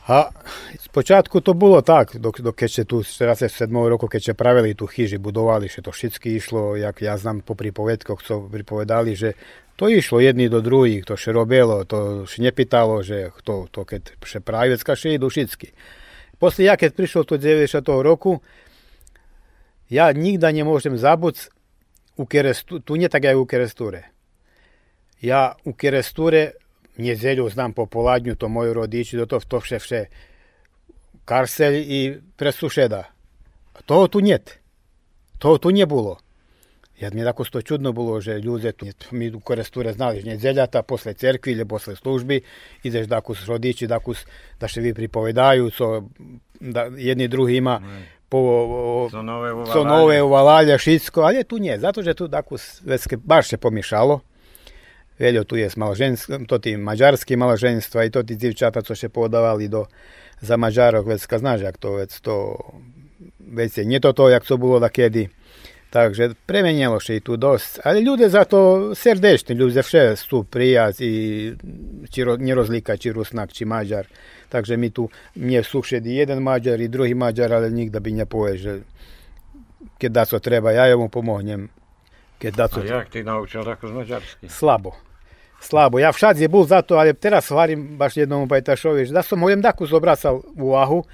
[0.04, 0.28] A
[0.76, 3.72] spočiatku to bolo tak, dok, dok keď ste tu 47.
[3.72, 8.20] roku, keď pravili tu chyži, budovali, že to všetky išlo, jak ja znam po pripovedkoch,
[8.20, 9.32] co pripovedali, že
[9.80, 14.20] to išlo jedni do druhých, to še robilo, to še nepýtalo, že kto, to keď
[14.20, 15.72] še pravecka, idú všetky.
[16.36, 17.80] Poslije ja keď prišiel tu 90.
[18.04, 18.44] roku,
[19.88, 21.48] ja nikda ne možem zabuc
[22.20, 24.12] u kerestu, tu nie tak aj u keresture.
[25.24, 26.60] Ja u keresture
[26.98, 30.00] nedeľu znam popoladňu, to moji rodiči, do toho to vše vše
[31.24, 32.00] karselj i
[32.36, 33.04] presušeda.
[33.86, 34.58] Toho tu niet.
[35.38, 36.18] Toho tu nebolo.
[37.00, 41.14] Ja mi tako to čudno bolo, že ľudia tu, mi u korestúre znali, že posle
[41.14, 42.40] cerkvi ili posle služby,
[42.82, 44.24] ideš dakus rodiči, dakus,
[44.60, 46.06] da še vi pripovedajú, so,
[46.60, 47.80] da jedni drugi ima
[48.28, 53.56] po, co nove uvalalja, šitsko, ali tu nie, zato že tu dakus, već baš se
[53.56, 54.20] pomišalo,
[55.14, 55.70] Veľo tu je
[56.50, 59.86] to tí maďarské maloženstva, i to tí divčata, co še podávali do,
[60.42, 62.36] za Maďarok, veď znáš, jak to, veď to,
[63.38, 65.30] veď nie to to, jak to bolo takedy.
[65.94, 67.86] Takže premenilo še i tu dosť.
[67.86, 71.12] Ale ľudia za to srdečni, ľudia vše sú prijať i
[72.10, 74.10] či ro, nerozlíka, či Rusnak, či Maďar.
[74.50, 75.06] Takže mi tu,
[75.38, 78.72] mne sušedi jeden Maďar i druhý Maďar, ale nikda by nepovie, že
[79.94, 81.70] keď dá co treba, ja mu pomohnem.
[82.38, 82.80] Keď dá co...
[82.80, 84.48] A jak ty naučil tako z maďarsky?
[84.48, 84.94] Slabo
[85.64, 85.96] slabo.
[85.96, 89.64] Ja všade bol za to, ale teraz hovorím baš jednomu pajtašovi, že da som hojem
[89.64, 91.08] takú zobracal úvahu,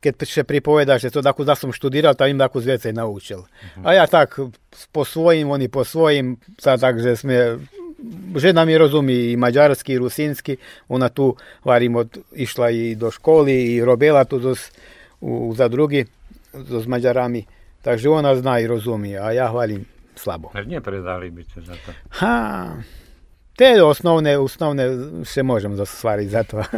[0.00, 3.44] keď še pripoveda, že to takú da som študiral, tam im takú z vecej naučil.
[3.44, 3.84] Uh-huh.
[3.84, 4.40] A ja tak
[4.88, 7.60] po svojim, oni po svojim, sa tak, že sme
[8.40, 10.56] žena mi rozumí i maďarsky, i rusínsky.
[10.88, 14.72] Ona tu, varím, od, išla i do školy, i robila tu zos,
[15.20, 16.08] u, za drugi,
[16.56, 17.44] s Maďarami.
[17.84, 19.84] Takže ona zná i rozumí, a ja hvalim
[20.20, 20.52] slabo.
[20.52, 21.96] A nepredali by ste za to?
[22.20, 22.76] Ha,
[23.56, 24.84] te osnovne, osnovne
[25.24, 26.60] se možemo zasvariti za to.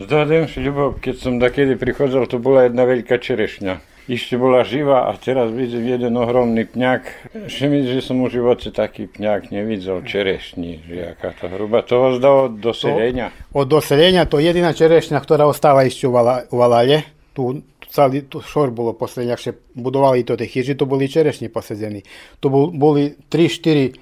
[0.00, 3.96] Zdadem si, Ľubo, keď som takedy prichádzal, to bola jedna veľká čerešňa.
[4.06, 7.02] Ešte bola živá a teraz vidím jeden ohromný pňak.
[7.50, 11.82] Všimni, že som v živote taký pňak nevidel čerešní, že aká to hruba.
[11.90, 13.34] To zdalo do selenia.
[13.50, 16.62] Od doseljenja to je jedina čerešňa, ktorá ostala ešte u, vala, u.
[17.35, 21.51] Tu celý tu šor bolo poslednje, ak še budovali to te hiži, to boli čerešні
[21.51, 22.03] посаджені.
[22.39, 23.95] To bol, boli 3-4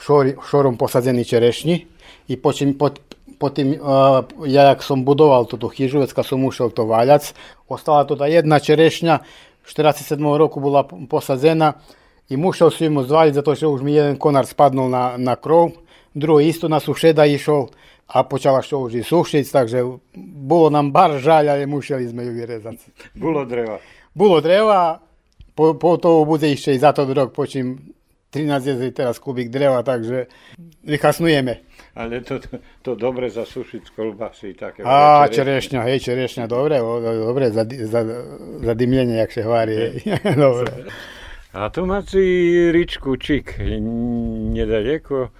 [0.00, 1.76] šori, šorom posadzeni čerešні.
[2.28, 3.00] I počim, pot,
[3.42, 7.34] potom uh, ja jak som budoval túto chyžu, vecka som ušiel to valjac,
[7.68, 9.20] ostala tu jedna čerešňa,
[9.66, 10.18] 47.
[10.18, 11.78] roku bola posadzena
[12.30, 15.74] i mušel som ju zvaliť, zato že už mi jeden konar spadnul na, na krov,
[16.14, 17.70] druhý isto na sušeda išol
[18.07, 19.83] a počala što už i sušiť, takže
[20.47, 22.77] bolo nám bar žalj, ale museli sme ju vyrezať.
[23.15, 23.79] Bolo dreva.
[24.15, 24.99] Bolo dreva,
[25.55, 27.97] po, po to bude ešte i za to rok, počím
[28.31, 30.27] 13 jezdy teraz kubík dreva, takže
[30.83, 31.63] vychasnujeme.
[31.97, 34.53] Ale to, to, to dobre zasušiť kolbasy.
[34.53, 38.01] Také A, čerešňa, hej, čerešňa, dobre, o, dobre, za, za,
[38.61, 40.03] za dymlenie, jak se hvári.
[40.37, 40.93] dobre.
[41.57, 42.21] A tu máte
[42.69, 43.57] ričku Čik,
[44.53, 45.33] nedaleko.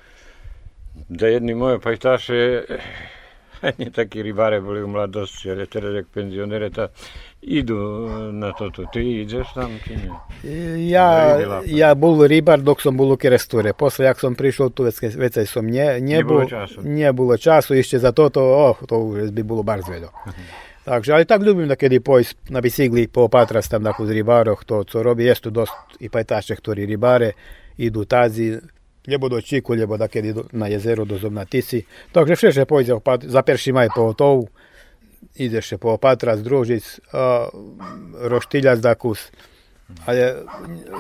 [1.10, 2.64] Da jedni moje pajtaše,
[3.80, 6.90] nie takí rybáre boli u mladosti, ale teraz jak penzionere, ta
[7.42, 7.80] idu
[8.32, 8.86] na toto.
[8.94, 10.12] Ty ideš tam, či nie?
[10.92, 13.74] Ja, ja bol rybár, dok som bol u Kerestúre.
[13.74, 16.78] Posle, jak som prišiel tu, veci som ne, nebol, Nebolo času.
[16.84, 20.12] nebolo času, ešte za toto, oh, to už by bolo bar veľa.
[20.88, 24.98] Takže, ale tak ľubím kedy pojsť na bicykli, poopatrať tam takú z rybároch, to, co
[25.04, 27.36] robí, je tu dosť i pajtače, ktorí rybáre,
[27.76, 28.56] idú tazi,
[29.08, 31.88] Lebo do Čiku, lebo dakedy na jezero do na Tisi.
[32.12, 32.94] Takže všetko pôjde
[33.32, 33.72] za 1.
[33.72, 34.52] maj po Otovu.
[35.40, 36.84] Ideš po Opatra, Združic,
[38.20, 39.32] Roštiľac, Dakus.
[40.04, 40.44] Ale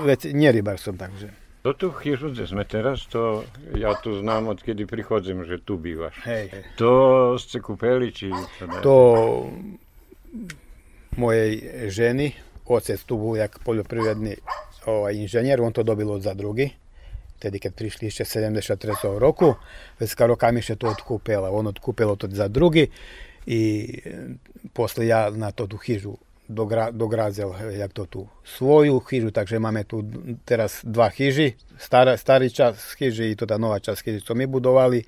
[0.08, 1.36] već neribar sam takže.
[1.68, 3.44] Do tu hižu gdje sme teraz, to
[3.76, 6.16] ja tu znam od kedy prihodzim, že tu bivaš.
[6.24, 6.64] Hej, hej.
[6.80, 8.32] To ste kupeli či...
[8.88, 8.96] To
[11.20, 11.52] mojej
[11.92, 12.32] ženi,
[12.72, 14.40] oce tu jak poljoprivredni
[14.88, 16.72] ovaj, inženjer, on to dobilo od zadrugi.
[17.38, 19.22] Tedy kad prišli ešte 73.
[19.22, 19.54] roku,
[20.02, 21.54] vecka rokami še to odkúpila.
[21.54, 22.90] On odkúpilo to za drugi
[23.46, 24.38] i e,
[24.74, 26.18] posle ja na to tu chyžu
[26.48, 30.04] dogra, dograzel jak to tu svoju chyžu, takže máme tu
[30.46, 34.48] teraz dva chyži, Stara, starý čas chyži i to tá nová časť chyži, co my
[34.48, 35.04] budovali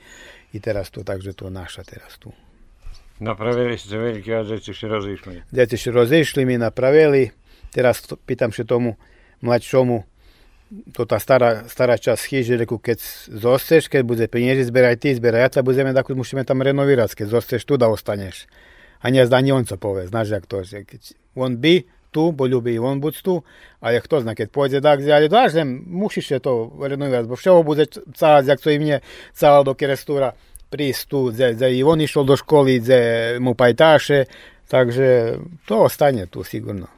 [0.54, 2.30] i teraz to, takže to naša teraz tu.
[3.20, 5.52] Napravili ste veľké a deti še rozišli.
[5.52, 7.36] Deti še rozišli mi, napravili.
[7.76, 8.96] Teraz pýtam še tomu
[9.44, 10.08] mladšomu,
[10.94, 13.02] to tá stará, stará časť chyži, reku, keď
[13.34, 17.66] zostaš, keď bude peniaze, zberaj ty, zberaj ja, budeme tak, musíme tam renovírať, keď zostaš
[17.66, 18.46] tu, da ostaneš.
[19.02, 21.02] A nie zda ani on co povie, znaš, jak to, že keď
[21.34, 23.42] on by tu, bo ľubí on buď tu,
[23.82, 27.86] ale kto zna, keď pôjde tak, ale dáš, musíš je to renovírať, bo všeho bude
[27.90, 28.98] cáť, jak to i mne
[29.34, 30.34] cáľal do kerestúra,
[30.70, 33.00] prísť tu, že i on išiel do školy, že
[33.42, 34.30] mu pajtáše,
[34.70, 36.90] takže to ostane tu sigurno.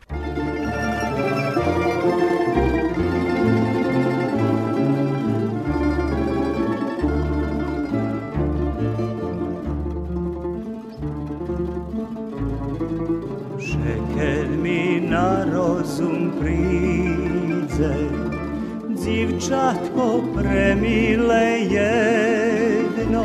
[19.52, 23.24] šatko premile jedno,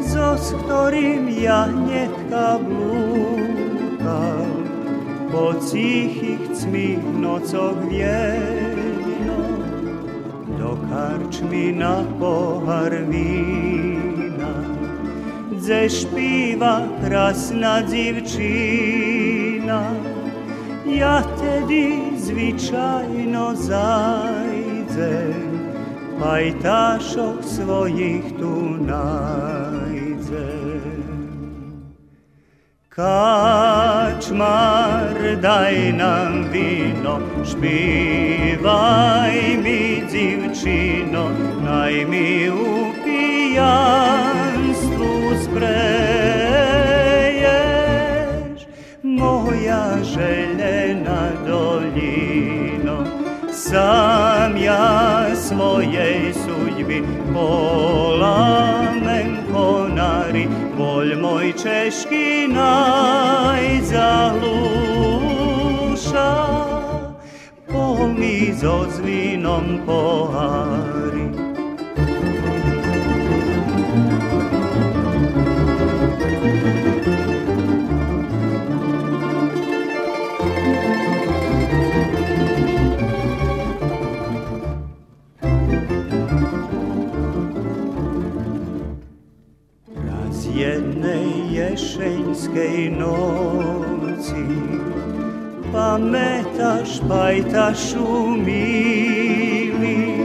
[0.00, 4.46] zo s ktorim ja njetka blukam,
[5.32, 9.36] po cihih cmih nocog vjedno,
[10.58, 14.54] do karčmi na pohar vina,
[15.50, 19.80] dze špiva krasna dzivčina,
[20.86, 25.34] ja tedi zwyczajno zajna, najce,
[26.20, 30.48] pajtašo svojih tu najce.
[32.88, 34.36] Kačmar,
[35.42, 37.20] daj nam vino,
[37.50, 39.32] špivaj
[39.62, 41.30] mi divčino,
[41.64, 43.90] naj mi u pijanstvu
[45.44, 45.68] spreješ.
[49.02, 51.37] Moja željena
[53.68, 57.04] sam ja svojej sudbi
[57.34, 60.48] polamen konari,
[60.78, 64.08] bolj moj češki najzahluša.
[67.68, 71.27] Pol mi s ozvinom pohari,
[90.78, 94.46] jednej ješeňskej noci.
[95.74, 100.22] Pamätáš, pajtašu milý,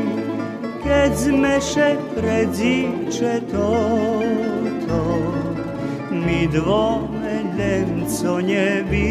[0.85, 5.01] keď sme še predzíče toto,
[6.13, 9.09] my dvome len co nebyli,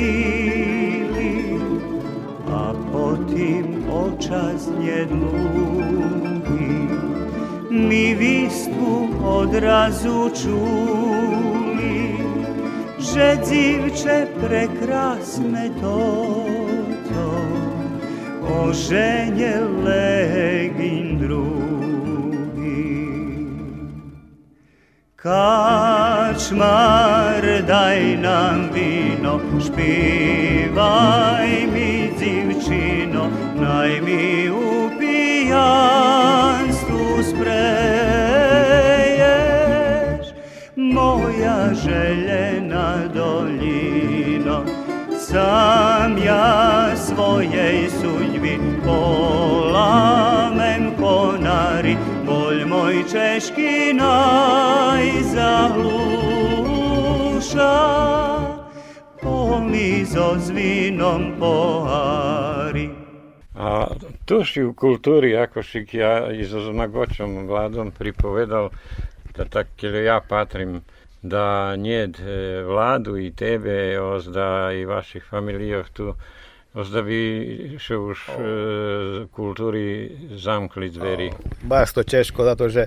[2.49, 6.70] a potým očas nedlúhy,
[7.68, 8.71] my výstup
[9.24, 12.16] odrazu čuli
[12.98, 16.32] Že dzivče prekrasne to.
[18.42, 21.62] Oženje legin drugi
[25.16, 26.62] Kačmar
[27.66, 33.30] daj nam vino Špivaj mi divčino
[33.60, 35.62] Naj mi u pijanstvu
[37.22, 38.01] spre
[41.74, 44.64] željena dolino,
[45.18, 51.96] sam ja svojej sudbi polamem konari,
[52.26, 55.22] bolj moj češki najzahluša,
[59.22, 62.90] polni so zvinom pohari.
[63.54, 63.86] A
[64.24, 68.70] tu si v kultúri, ako si ja i so Zmagočom vládom pripovedal,
[69.36, 70.82] da tak, keď ja patrím
[71.22, 76.14] da njed e, vladu i tebe, ozda i vaših familijov tu,
[76.74, 78.36] ozda bi še už e,
[79.32, 81.30] kultúri zamkli dveri.
[81.62, 82.86] Baš to češko, zato že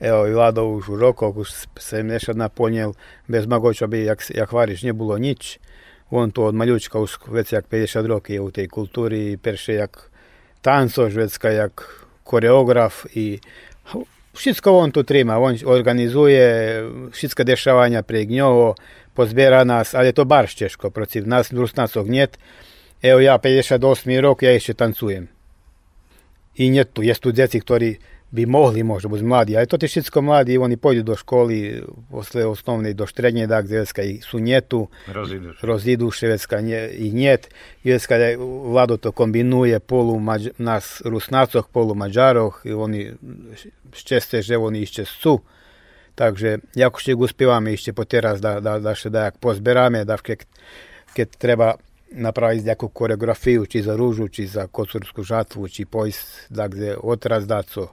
[0.00, 2.92] evo, i Vlado už u rokov, už se nešto naponijel,
[3.28, 5.58] bez Magoča bi, jak, jak hvariš, nije bilo nič.
[6.10, 10.10] On to od maljučka už već jak 50 roki je u tej kulturi perše jak
[10.60, 13.38] tancoš, vecka jak koreograf i
[14.36, 16.52] Wszystko on tu trzyma, on organizuje
[17.12, 18.74] wszystkie deszczowania przegniowo,
[19.14, 22.38] pozbiera nas, ale to bardzo ciężko przeciw nas, plus nas ogniet.
[23.02, 25.26] Evo ja 58 rok, ja jeszcze tancuję.
[26.58, 27.96] I nie tu, jest tu dzieci, którzy
[28.30, 32.46] bi mogli možda biti mladi, ali to ti všetko mladi, oni pojdu do školi, posle
[32.46, 35.60] osnovne do štrednje, dak, zveska i su njetu, Roziduš.
[35.62, 37.48] roziduše, vecka nje, i njet,
[37.84, 38.24] i vecka da
[38.72, 43.12] vlado to kombinuje, polu mađ, nas rusnacoh, polu mađaroh, i oni
[43.92, 45.40] šćeste, že oni išće su,
[46.14, 50.44] takže jako še uspívame ešte poteraz da, da, da še dajak pozberame, da keď,
[51.14, 51.74] keď treba
[52.10, 57.46] napraviti nejakú koreografiju, či za rúžu, či za kocursku žatvu, či pojsť, da kde otraz
[57.46, 57.92] daco,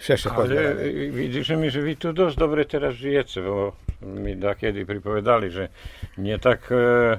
[0.00, 0.74] Šeše Ale
[1.10, 3.72] Vidiš mi, že vi tu dość dobre teraz žijete, bo
[4.02, 5.68] mi da kiedy pripovedali, że
[6.18, 7.18] nie tak e,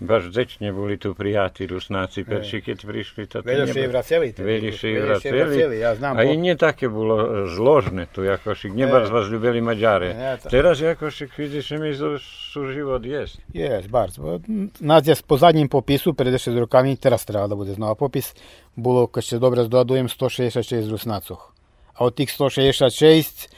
[0.00, 2.24] baš dzecznie byli tu prijati Rusnaci, e.
[2.24, 3.42] perši kiedy przyszli, to...
[3.42, 4.32] Veli się i wraceli.
[4.32, 6.16] Veli się i wraceli, ja znam.
[6.16, 10.10] A i nie takie było e, złożne tu jakoś, nie nije bardzo vas lubili Mađare.
[10.10, 11.94] E, teraz teraz jakoś, vidiš mi,
[12.52, 13.36] su život jest.
[13.54, 14.40] Jest, bardzo.
[14.80, 18.34] Nas jest po zadnim popisu, pred 6 rokami, teraz treba da bude znova popis,
[18.76, 21.49] było, kad će dobro zdodujem, 166 Rusnaców.
[22.00, 23.52] A od tih 166,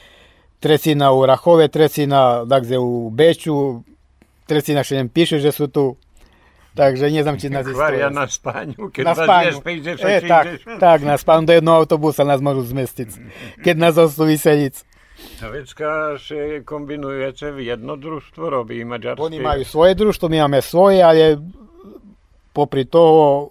[0.59, 3.83] trecina u Rahove, trecina dakle, u Beču,
[4.43, 5.95] trecina še nem piše, že su tu.
[6.73, 9.47] Takže ne znam či nas Kvaria na spaniu, keď na spánju.
[9.47, 10.79] jest 50, E, tak, 60.
[10.79, 13.09] tak, na spánju do jedného autobusa nás môžu zmestiť,
[13.61, 14.73] keď nás ostú vyseliť.
[15.39, 19.21] A vecka še kombinujete v jedno družstvo, robí maďarské.
[19.21, 21.37] Oni majú svoje družstvo, my máme svoje, ale
[22.51, 23.47] popri toho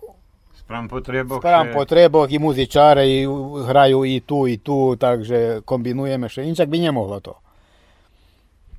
[0.73, 1.39] Sprám potreboch.
[1.39, 3.29] Sprám še- potreboch i muzičare i
[3.63, 6.49] hraju i tu i tu, takže kombinujeme še.
[6.49, 7.37] Inčak by nemohlo to.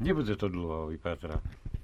[0.02, 1.38] Nebude to dlho vypatrať.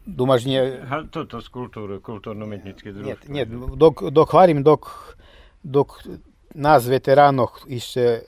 [0.03, 3.29] Dumaš, nie, Ha, toto z kultúry, kultúrno-metnické nie, družstvo.
[3.29, 3.45] nie,
[3.77, 5.13] dok, dok hvarim, dok,
[5.61, 6.01] dok
[6.51, 8.25] nás veteránoch ešte,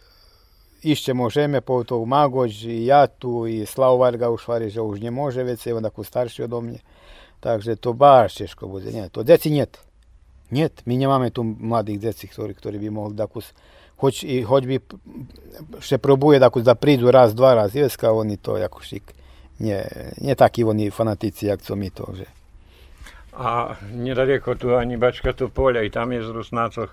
[0.80, 5.02] ešte môžeme, po to Magoč, i ja tu, i Slav Varga už hvari, že už
[5.02, 6.86] nemôže, već je on takú starší odo mne.
[7.42, 8.94] Takže to baš teško bude.
[8.94, 9.82] Nie, to deci niet.
[10.52, 13.40] Niet, my nemáme tu mladých deci, ktorí, ktorí by mohli takú,
[14.04, 14.76] hoď, i, hoď by
[15.80, 19.16] še probuje takú da prídu raz, dva raz, jeska, oni to jako šik.
[19.64, 19.88] Nie,
[20.20, 22.28] nie takí oni fanatici, jak co my to, že.
[23.32, 26.92] A nedaleko tu ani Bačka to poľa, i tam je z Rusnácoch.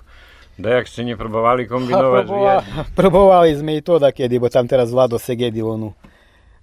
[0.58, 2.56] Dajak ste neprobovali kombinovať Probova,
[2.94, 5.94] probovali sme i to da kedy, bo tam teraz Vlado Segedi onu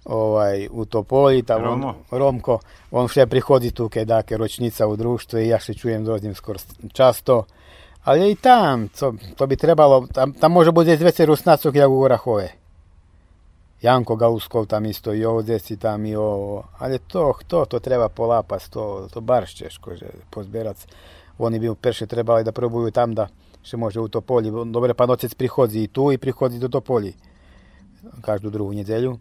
[0.06, 1.94] ovaj, u Topoli, tam Romo.
[2.10, 2.58] Romko,
[2.90, 6.58] on še prihodzi tu keď dáke ročnica u društvu i ja še čujem dođem skoro
[6.92, 7.44] často.
[8.04, 12.00] Ali i tam, co, to bi trebalo, tam, tam može bude veće rusnacog jak u
[12.00, 12.52] Orahove.
[13.82, 18.08] Janko Galuskov tam isto i ovo djeci tam i ovo, ali to, to, to treba
[18.08, 20.86] polapas, to, to baš češko, že pozberac.
[21.38, 23.28] Oni bi perše trebali da probuju tam da
[23.62, 24.50] še može u Topolji.
[24.72, 27.12] Dobre, pa nocec prihodzi i tu i prihodzi do Topolji.
[28.20, 29.18] Každu drugu nedjelju.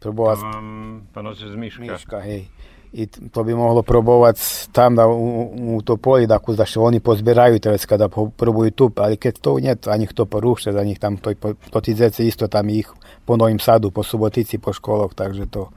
[0.00, 0.68] Probovať Mám
[1.12, 1.82] panoce z Miška.
[1.82, 2.48] Miška, hej.
[2.96, 7.02] I to by mohlo probovať tam da, u, u to polje, da, da še oni
[7.02, 10.96] pozbieraju teraz kada probuju tu, ali keď to nie, a njih to poruše, za njih
[10.96, 11.34] tam to,
[11.70, 12.88] to ti zece isto tam ih
[13.26, 15.68] po Novim Sadu, po Subotici, po školok, takže to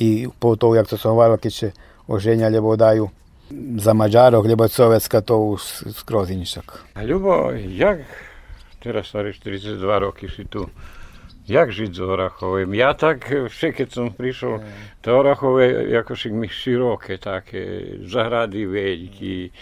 [0.00, 0.96] i po to, jak to
[1.38, 1.68] keď še
[2.08, 3.10] oženja, lebo dajú
[3.76, 5.62] za Mađarok, lebo Sovjetska to už
[5.94, 6.94] skroz inšak.
[6.94, 8.06] A Ľubo, jak,
[8.78, 10.70] teraz starý 42 roky si tu,
[11.50, 12.74] Як жити з Ораховим?
[12.74, 14.64] Я так е, Шикицом прийшов, е.
[15.00, 19.52] то Орахове якось широке, так, е, загради великі,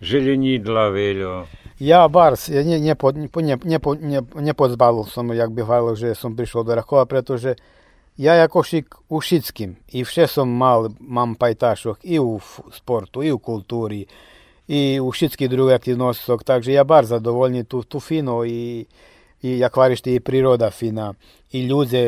[0.00, 1.42] зелені для велю.
[1.78, 3.28] Я барс, я не, не, под, не,
[3.64, 7.54] не, не, не подбавив сам, як бігало, що я сам прийшов до Орахова, тому що
[8.16, 8.74] я якось
[9.08, 12.40] у Шицьким, і все сам мав, мам пайташок, і у
[12.72, 14.08] спорту, і у культурі,
[14.68, 18.86] і у Шицькій другій активності, так що я бар задовольний ту, ту фіно, і...
[19.44, 21.12] i jak varište i priroda fina,
[21.52, 22.04] i ľudzie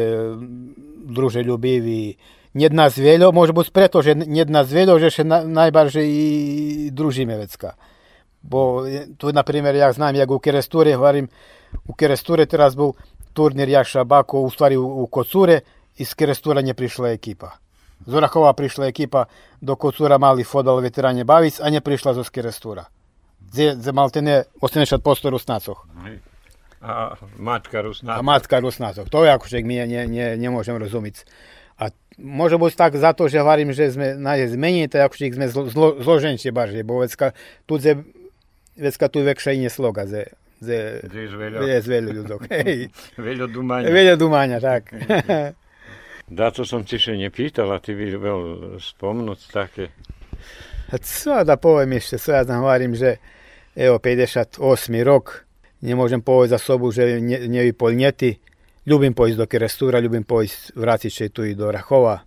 [1.04, 2.16] druže ljubivi,
[2.56, 6.90] Njed nas veljo, može biti preto, že njed nas veljo, že še na, najbarže i
[6.92, 7.74] družime vecka.
[8.42, 8.86] Bo
[9.18, 11.28] tu, na primjer, ja znam, jak u Keresture, varim,
[11.84, 12.94] u Keresture teraz bol
[13.32, 15.60] turnir Jakša Bako, u stvari u, u Kocure,
[15.96, 17.50] iz Kerestura nje prišla ekipa.
[18.06, 19.26] Z Orahova prišla ekipa
[19.60, 22.86] do Kocura mali fodal veteranje Bavic, a nje prišla zo Kerestura.
[23.52, 25.84] Ze, ze maltene 80% Rusnacoch.
[26.86, 28.14] A matka Rusná.
[28.14, 29.10] A matka Rusnacoch.
[29.10, 31.26] To je ako však my ne, ne, nemôžem rozumiť.
[31.82, 35.34] A môže byť tak za to, že hovorím, že sme na zmení, to ako však
[35.34, 37.34] sme zlo, zlo, zloženšie barže, bo vecka
[37.66, 37.98] tu ze,
[38.78, 40.30] vecka tu vekša inie sloga, ze,
[40.62, 42.40] ze, Gdziež veľa, je veľa ľudok.
[43.28, 43.90] Veľa dumania.
[43.90, 44.94] Veľa dumania, tak.
[46.26, 48.40] Da, to som ti še nepýtal, a ty by veľ
[48.82, 49.94] spomnúť také.
[50.90, 53.22] A co da poviem ešte, co ja znam hovorím, že
[53.78, 54.58] evo 58.
[55.06, 55.45] rok,
[55.80, 58.38] Nie možem povesti za sobu, želim nje, nje polnjeti.
[58.86, 62.18] Ljubim pojist do Kerestura, ljubim pojist vratit će tu i do Rahova.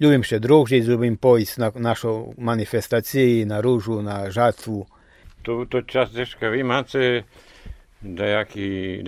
[0.00, 4.86] Ljubim še drugži, ljubim pojist na našo manifestaciji, na ružu, na žatvu.
[5.42, 6.50] To, to čas deška
[8.00, 9.02] da jaki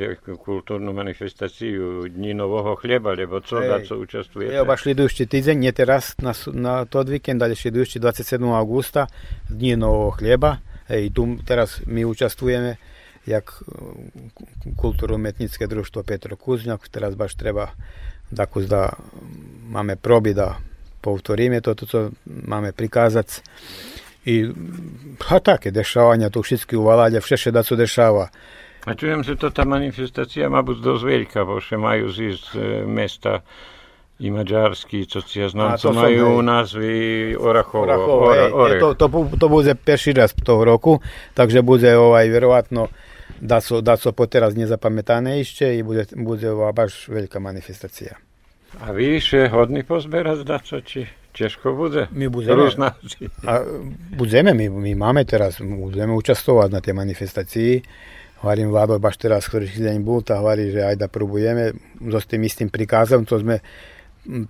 [0.44, 4.56] kulturnu manifestaciju Dni Novog Hljeba, lebo co, da co učestvujete?
[4.56, 8.56] Evo baš idući tizen, nie teraz na, na tod vikend, dalje idući 27.
[8.56, 9.06] augusta,
[9.48, 10.56] Dni Novog Hljeba.
[10.90, 12.76] I tu teraz mi učestvujeme
[13.28, 16.88] jak e, kulturno-umetnické društvo Petro Kuznjak.
[16.88, 17.76] Teraz baš treba
[18.48, 18.92] kus da
[19.68, 20.56] máme probi da
[21.00, 23.44] povtoríme toto, co máme prikázať.
[24.28, 24.44] I
[25.28, 28.26] a také dešavanja tu všetky uvaláďa, všetko da co dešava.
[28.88, 32.60] A čujem, že to tá manifestácia má byť dosť veľká, bo še majú zísť e,
[32.88, 33.44] mesta
[34.18, 36.46] i maďarský, co si ja znam, to co majú hej.
[36.46, 36.92] názvy
[37.38, 38.80] Orachovo, Orachovo, Ora, Orech.
[38.82, 39.06] to, to,
[39.38, 40.98] to bude perší raz toho roku,
[41.38, 42.90] takže bude ovaj vjerovatno
[43.40, 48.18] da su, da su po teraz nezapamätané ešte i bude, bude ova baš veľká manifestacija.
[48.84, 52.10] A vy še hodný pozberať daco, či ťažko bude?
[52.12, 53.32] My budeme, Rúznáci.
[53.48, 53.64] a
[54.12, 57.72] budeme, my, my máme teraz, budeme účastovať na tej manifestacii.
[58.44, 62.26] Hovorím, Vlado baš teraz, ktorý deň bol, tak hovorí, že aj da probujeme so s
[62.28, 63.58] tým istým prikázom, to sme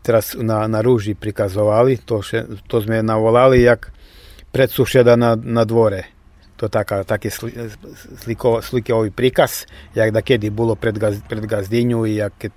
[0.03, 3.95] teraz na, na rúži prikazovali, to, še, to sme navolali, jak
[4.51, 6.18] predsušeda na, na dvore.
[6.59, 7.55] To taká, taký sli,
[8.19, 9.63] sliko, slikový príkaz,
[9.95, 12.53] jak da kedy bolo pred, gaz, pred gazdinju i jak keď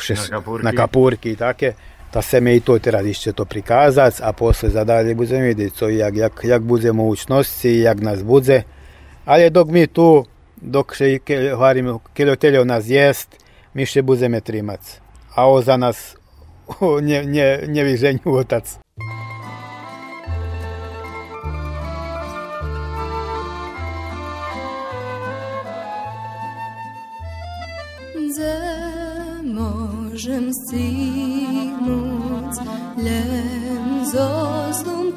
[0.00, 0.64] še, Na kapurky.
[0.64, 1.76] na kapurky i také.
[2.08, 5.72] Da se me i to teraz ešte to prikázať a posle za dalje budeme vidieť,
[5.76, 8.64] co, jak, jak, jak bude mogućnosti, jak nás bude.
[9.28, 10.24] Ale dok mi tu,
[10.56, 13.36] dok še, ke, hovorím, keľoteľov nás jest,
[13.76, 15.04] my še budeme trimať.
[15.36, 16.16] A o za nás
[16.80, 18.80] o, ne, ne, nevyženiu otac.
[30.18, 32.56] żem signąć,
[32.96, 35.12] lem zosnął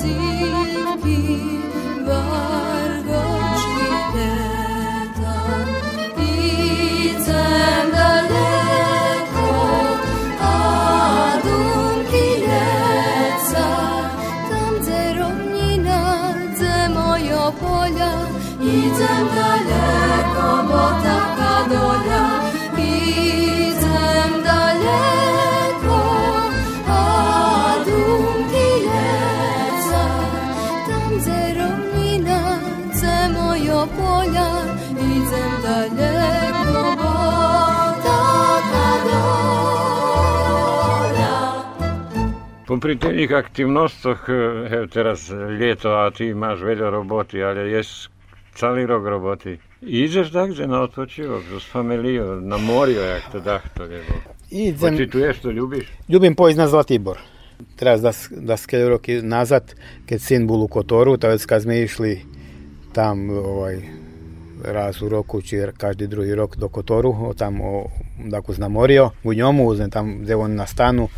[0.00, 0.29] see
[42.70, 45.26] Popri tých aktivnostoch, eh, evo teraz
[45.58, 47.82] ljeto, a ti imaš veľa roboty, ale je
[48.54, 49.58] celý rok roboty.
[49.82, 55.50] Ideš takže na odpočivok s familijom, na morju, jak to dahto, lebo Idem, pocituješ to,
[55.50, 55.90] ljubiš?
[56.08, 57.18] Ljubim pojść na Zlatibor.
[57.76, 58.56] Teraz da, da
[58.88, 59.74] roky nazad,
[60.06, 62.22] keď sin bol u Kotoru, to već kad smo išli
[62.92, 63.82] tam ovaj,
[64.64, 67.90] raz u roku, či každý druhý rok do Kotoru, o, tam o,
[68.30, 71.08] dakus na morio, u njomu, uzem tam gdje on na stanu,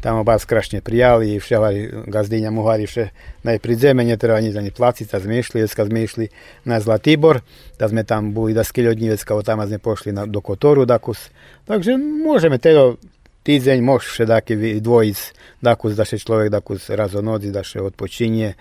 [0.00, 3.08] Tamo baš krašnje prijali i šelari gazdinja muhariše
[3.42, 6.28] na pridzemanje treba njih za njih placica, zmišli, kad zmišli
[6.64, 7.40] na Zlatibor,
[7.78, 10.84] da sme tam bili da skilje od njih, kao tamo zne pošli na, do Kotoru,
[10.84, 11.30] dakus.
[11.64, 12.96] Takže možeme telo
[13.42, 18.54] tizenj moš še daki dvojic, dakus da še človek dakus razonodi, da še odpočinje,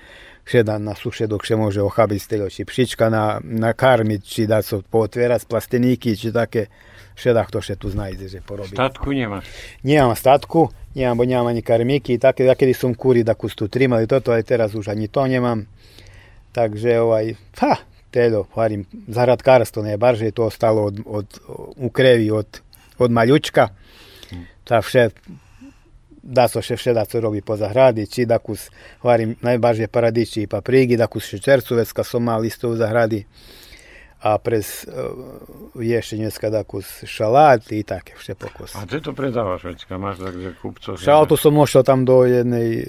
[0.45, 4.61] še da na suše dok še može ohabiti telo, či pšička na, nakarmiti, či da
[4.61, 6.65] su potvera s plasteniki, či take
[7.51, 8.75] to še tu znajde, že porobiť.
[8.75, 9.45] Statku nemaš.
[9.83, 14.07] Nemam statku, nemam, bo nemam ani karmiky, také, kedy som kuri da kus tu trimali
[14.07, 15.67] toto, aj teraz už ani to nemam.
[16.51, 17.77] Takže ovaj, ha,
[18.11, 21.27] telo, hovorím, zahradkárstvo ne, barže to ostalo od, od,
[21.77, 22.61] u krevi, od,
[22.97, 23.69] od maljučka.
[24.63, 25.09] Ta vše,
[26.23, 28.69] da so še vše da se robi po zahradi, či da kus,
[29.01, 33.23] hovorím, najbarže paradiči i paprigi, da kus šećercuvec, kad som mal isto u zahradi.
[34.19, 38.75] A prez uh, ješenjecka da kus šalat i take vše pokus.
[38.75, 40.97] A ty to predávaš, vecka, máš takže kupcov.
[40.99, 42.85] Šalatu som došao tam do jednej, e,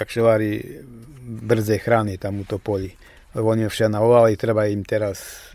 [0.00, 0.82] jak se vari,
[1.22, 2.90] brze hrane tam u Topolji.
[3.34, 5.48] Oni je vše navolali, treba im teraz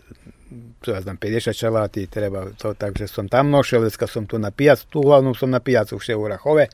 [0.87, 4.87] ja znam, 50 šalati, treba to, takže som tam nošel, kad som tu na pijacu,
[4.89, 6.67] tu uglavnom som na pijacu vše u Rahove,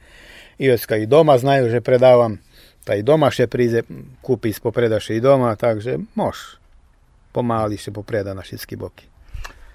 [0.57, 2.37] i kad i doma znaju, že predavam,
[2.83, 3.83] ta i doma še prize,
[4.21, 6.58] kupi popredaše i doma, takže moš,
[7.31, 9.05] pomali še popreda na šitski boki.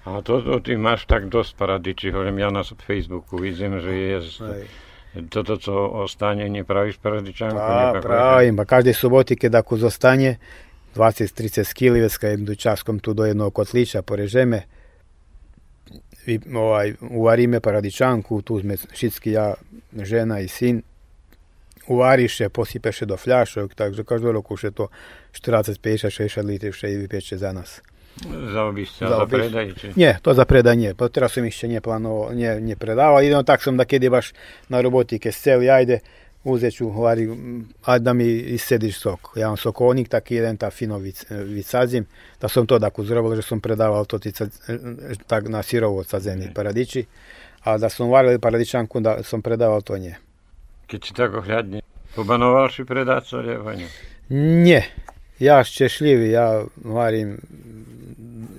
[0.05, 4.17] A to, to ty máš tak dosť paradičí, hovorím, ja na Facebooku vidím, že je
[4.21, 4.63] Aj.
[5.33, 5.73] toto, co
[6.05, 7.57] ostane, nepravíš paradičanku?
[7.57, 10.37] Pa, pravim, pa každej suboti kad ako zostane
[10.93, 14.69] 20-30 skilivecka jednu časkom tu do jednog kotlića porežeme
[16.25, 19.53] i ovaj, uvarime paradičanku, tu sme šitski ja,
[19.93, 20.81] žena i sin,
[21.87, 24.85] uvariše, posipeše do fľašok, takže každý rok už je to
[25.31, 27.81] 40, 50, 60 litrov še i vypeče za nás.
[28.53, 29.37] Za obišće, Za za obišće.
[29.37, 29.87] predaj, či?
[30.21, 34.09] To za predaj pa teraz som ešte neplánoval, nie, nepredával, idem tak som da kedy
[34.09, 34.31] baš
[34.69, 35.99] na roboti, keď celi, ajde,
[36.43, 37.29] uzet ću, hovari,
[37.83, 38.25] ajde da mi
[38.55, 39.35] isediš sok.
[39.35, 42.05] Ja imam sokovnik, taki jedan ta fino vic, vicazim,
[42.41, 44.47] da sam to tako zrobil, že sam predavao to tica,
[45.27, 47.05] tak na sirovo cadzeni paradiči,
[47.63, 50.15] a da sam varili paradičanku, da sam predavao to nje.
[50.85, 51.81] Keď si tako hľadne,
[52.13, 53.73] pobanoval si co, alebo
[54.29, 54.81] nie?
[55.41, 57.41] Ja ščešljivi, ja varim,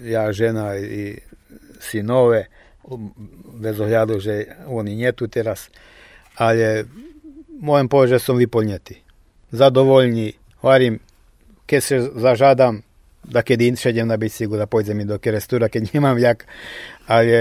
[0.04, 1.16] ja žena i
[1.80, 2.50] sinove,
[3.56, 5.72] bez ohľadu, že oni nie tu teraz,
[6.38, 6.86] ale
[7.58, 9.00] môžem povedať, že som vyplnetý.
[9.50, 11.00] Zadovoľný, hovorím,
[11.66, 12.86] keď sa zažádam,
[13.26, 16.46] da kedy šedem na bicyklu, da pojdem i do kerestura, keď nemám jak,
[17.10, 17.38] ale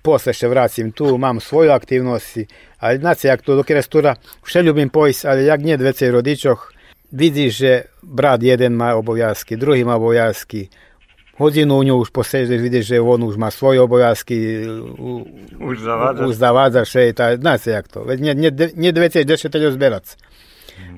[0.00, 2.46] posle še vracim tu, mám svoju aktivnosti,
[2.78, 6.72] ali znate, jak tu do kerestura, vše ljubim pojsť, ale jak nie dvece rodičoch,
[7.10, 7.72] vidiš, že
[8.02, 10.70] brat jeden má obowiązki, druhý má obowiązki,
[11.36, 14.36] hodinu u ňu už posežeš, vidíš, že on už má svoje obowiązky,
[14.94, 15.24] u-
[15.58, 16.20] Už zavádza.
[16.22, 18.04] už zavádza še, tá, zná sa jak to.
[18.04, 20.06] Veď nie, nie, nie dve veci, ešte teď zberac.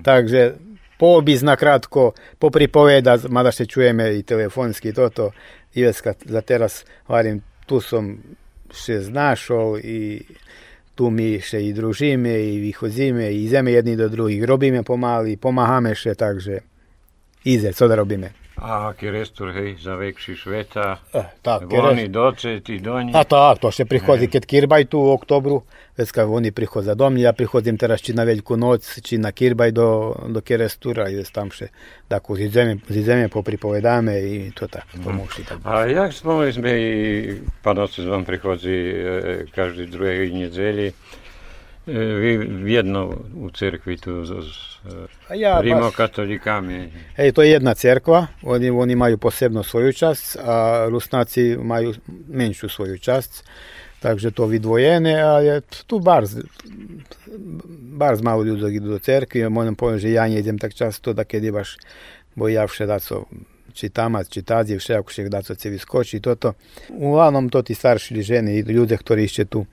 [0.03, 0.59] Takže
[0.99, 5.31] poobísť nakrátko, popripovedať, mada še čujeme i telefonsky toto.
[5.73, 8.21] Iveska, za teraz hovorím, tu som
[8.73, 10.01] še znašol i
[10.95, 15.95] tu my še i družíme, i vychodzíme, i ideme jedni do druhých, robíme pomaly, pomáhame
[15.97, 16.61] še, takže
[17.45, 18.42] ide, co da robíme.
[18.63, 21.03] A aký restor, hej, za väčší sveta.
[21.11, 23.11] Eh, tak, Oni doce, ty do nich.
[23.11, 25.67] A tak, to še prichodzi, keď Kirbaj tu u oktobru,
[25.99, 29.75] vecka oni prichodza do mňa, ja prichodzim teraz či na Veľkú noc, či na Kirbaj
[29.75, 31.75] do, do Kerestura, i tam še,
[32.07, 35.59] tako zideme, zideme popripovedáme i to tak, pomôžu tak.
[35.67, 36.91] A jak spomínali sme i
[37.67, 38.95] pán otec vám prichodzi e,
[39.51, 40.31] každý druhej
[41.87, 41.95] E,
[42.67, 44.73] jedno u crkvi tu s
[45.35, 46.93] ja, rimokatolikami.
[47.17, 51.95] Ej, to je jedna crkva, oni, oni imaju posebno svoju čast, a rusnaci imaju
[52.29, 53.45] menšu svoju čast.
[54.01, 56.25] Takže to vidvojene, a je tu bar,
[57.79, 59.49] bar malo ljudi idu do crkvi.
[59.49, 61.77] Moram povedati, že ja ne idem tak často, da kad je baš,
[62.35, 63.25] bo ja vše daco
[63.73, 66.53] čitamac, čitazje, vše ako še daco cevi skoči i toto.
[66.89, 69.67] Uglavnom to ti starši ili žene i ljude, ktori išće tu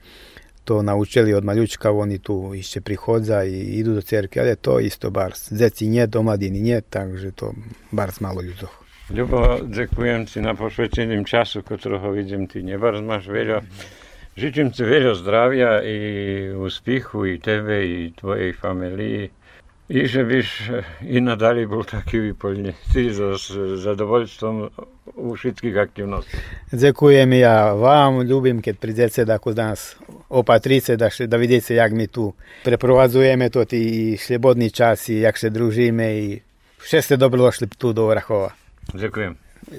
[0.64, 4.80] to naučili od maljučka, oni tu išće prihodza i idu do cerke, ali je to
[4.80, 5.52] isto bars.
[5.52, 7.52] Zeci nje, domladini nje, takže to
[7.90, 8.66] bars malo ljudo.
[9.10, 13.60] Ljubo, dziękuję Ci na posvećenim času, ko troho vidim ti nje, bars maš veljo.
[14.36, 19.30] Žičim Ci veljo zdravja i uspihu i Tebe i tvojej familiji.
[19.90, 20.70] I żywisz
[21.02, 24.68] i nadal był taki wypełniony z, z zadowoljstwem
[25.14, 26.36] u wszystkich aktywności.
[26.72, 32.08] Dziękujemy ja Wam, lubim, kiedy przyjdziecie da ku nas opatrice, da, da widzicie jak my
[32.08, 32.32] tu
[32.62, 36.40] przeprowadzujemy to i swobodny czas i jak się drużymy i
[36.78, 38.52] wszyscy dobro doszli tu do Orachowa.
[38.94, 39.34] Dziękuję.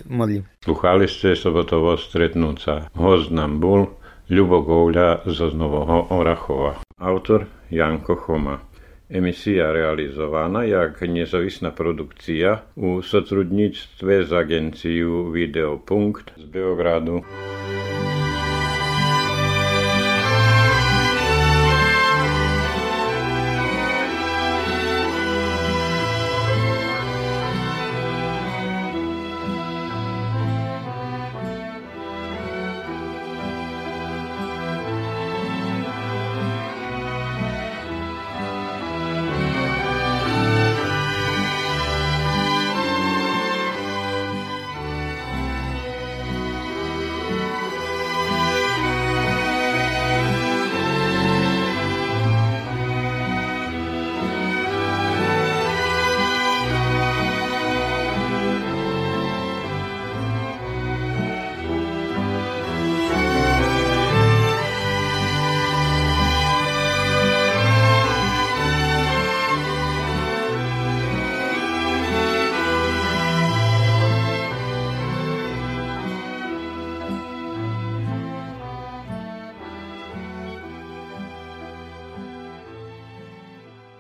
[0.06, 0.44] Modlim.
[0.64, 2.90] Słuchaliście sobotowo stretnuca.
[2.96, 3.88] Gost nam był
[4.30, 5.42] Любо Говля з
[6.10, 6.76] Орахова.
[6.98, 8.60] Автор Янко Хома.
[9.12, 17.22] Emisja realizowana jak niezawisna produkcja u sotrudnictwie z agencją Videopunkt z Beogradu.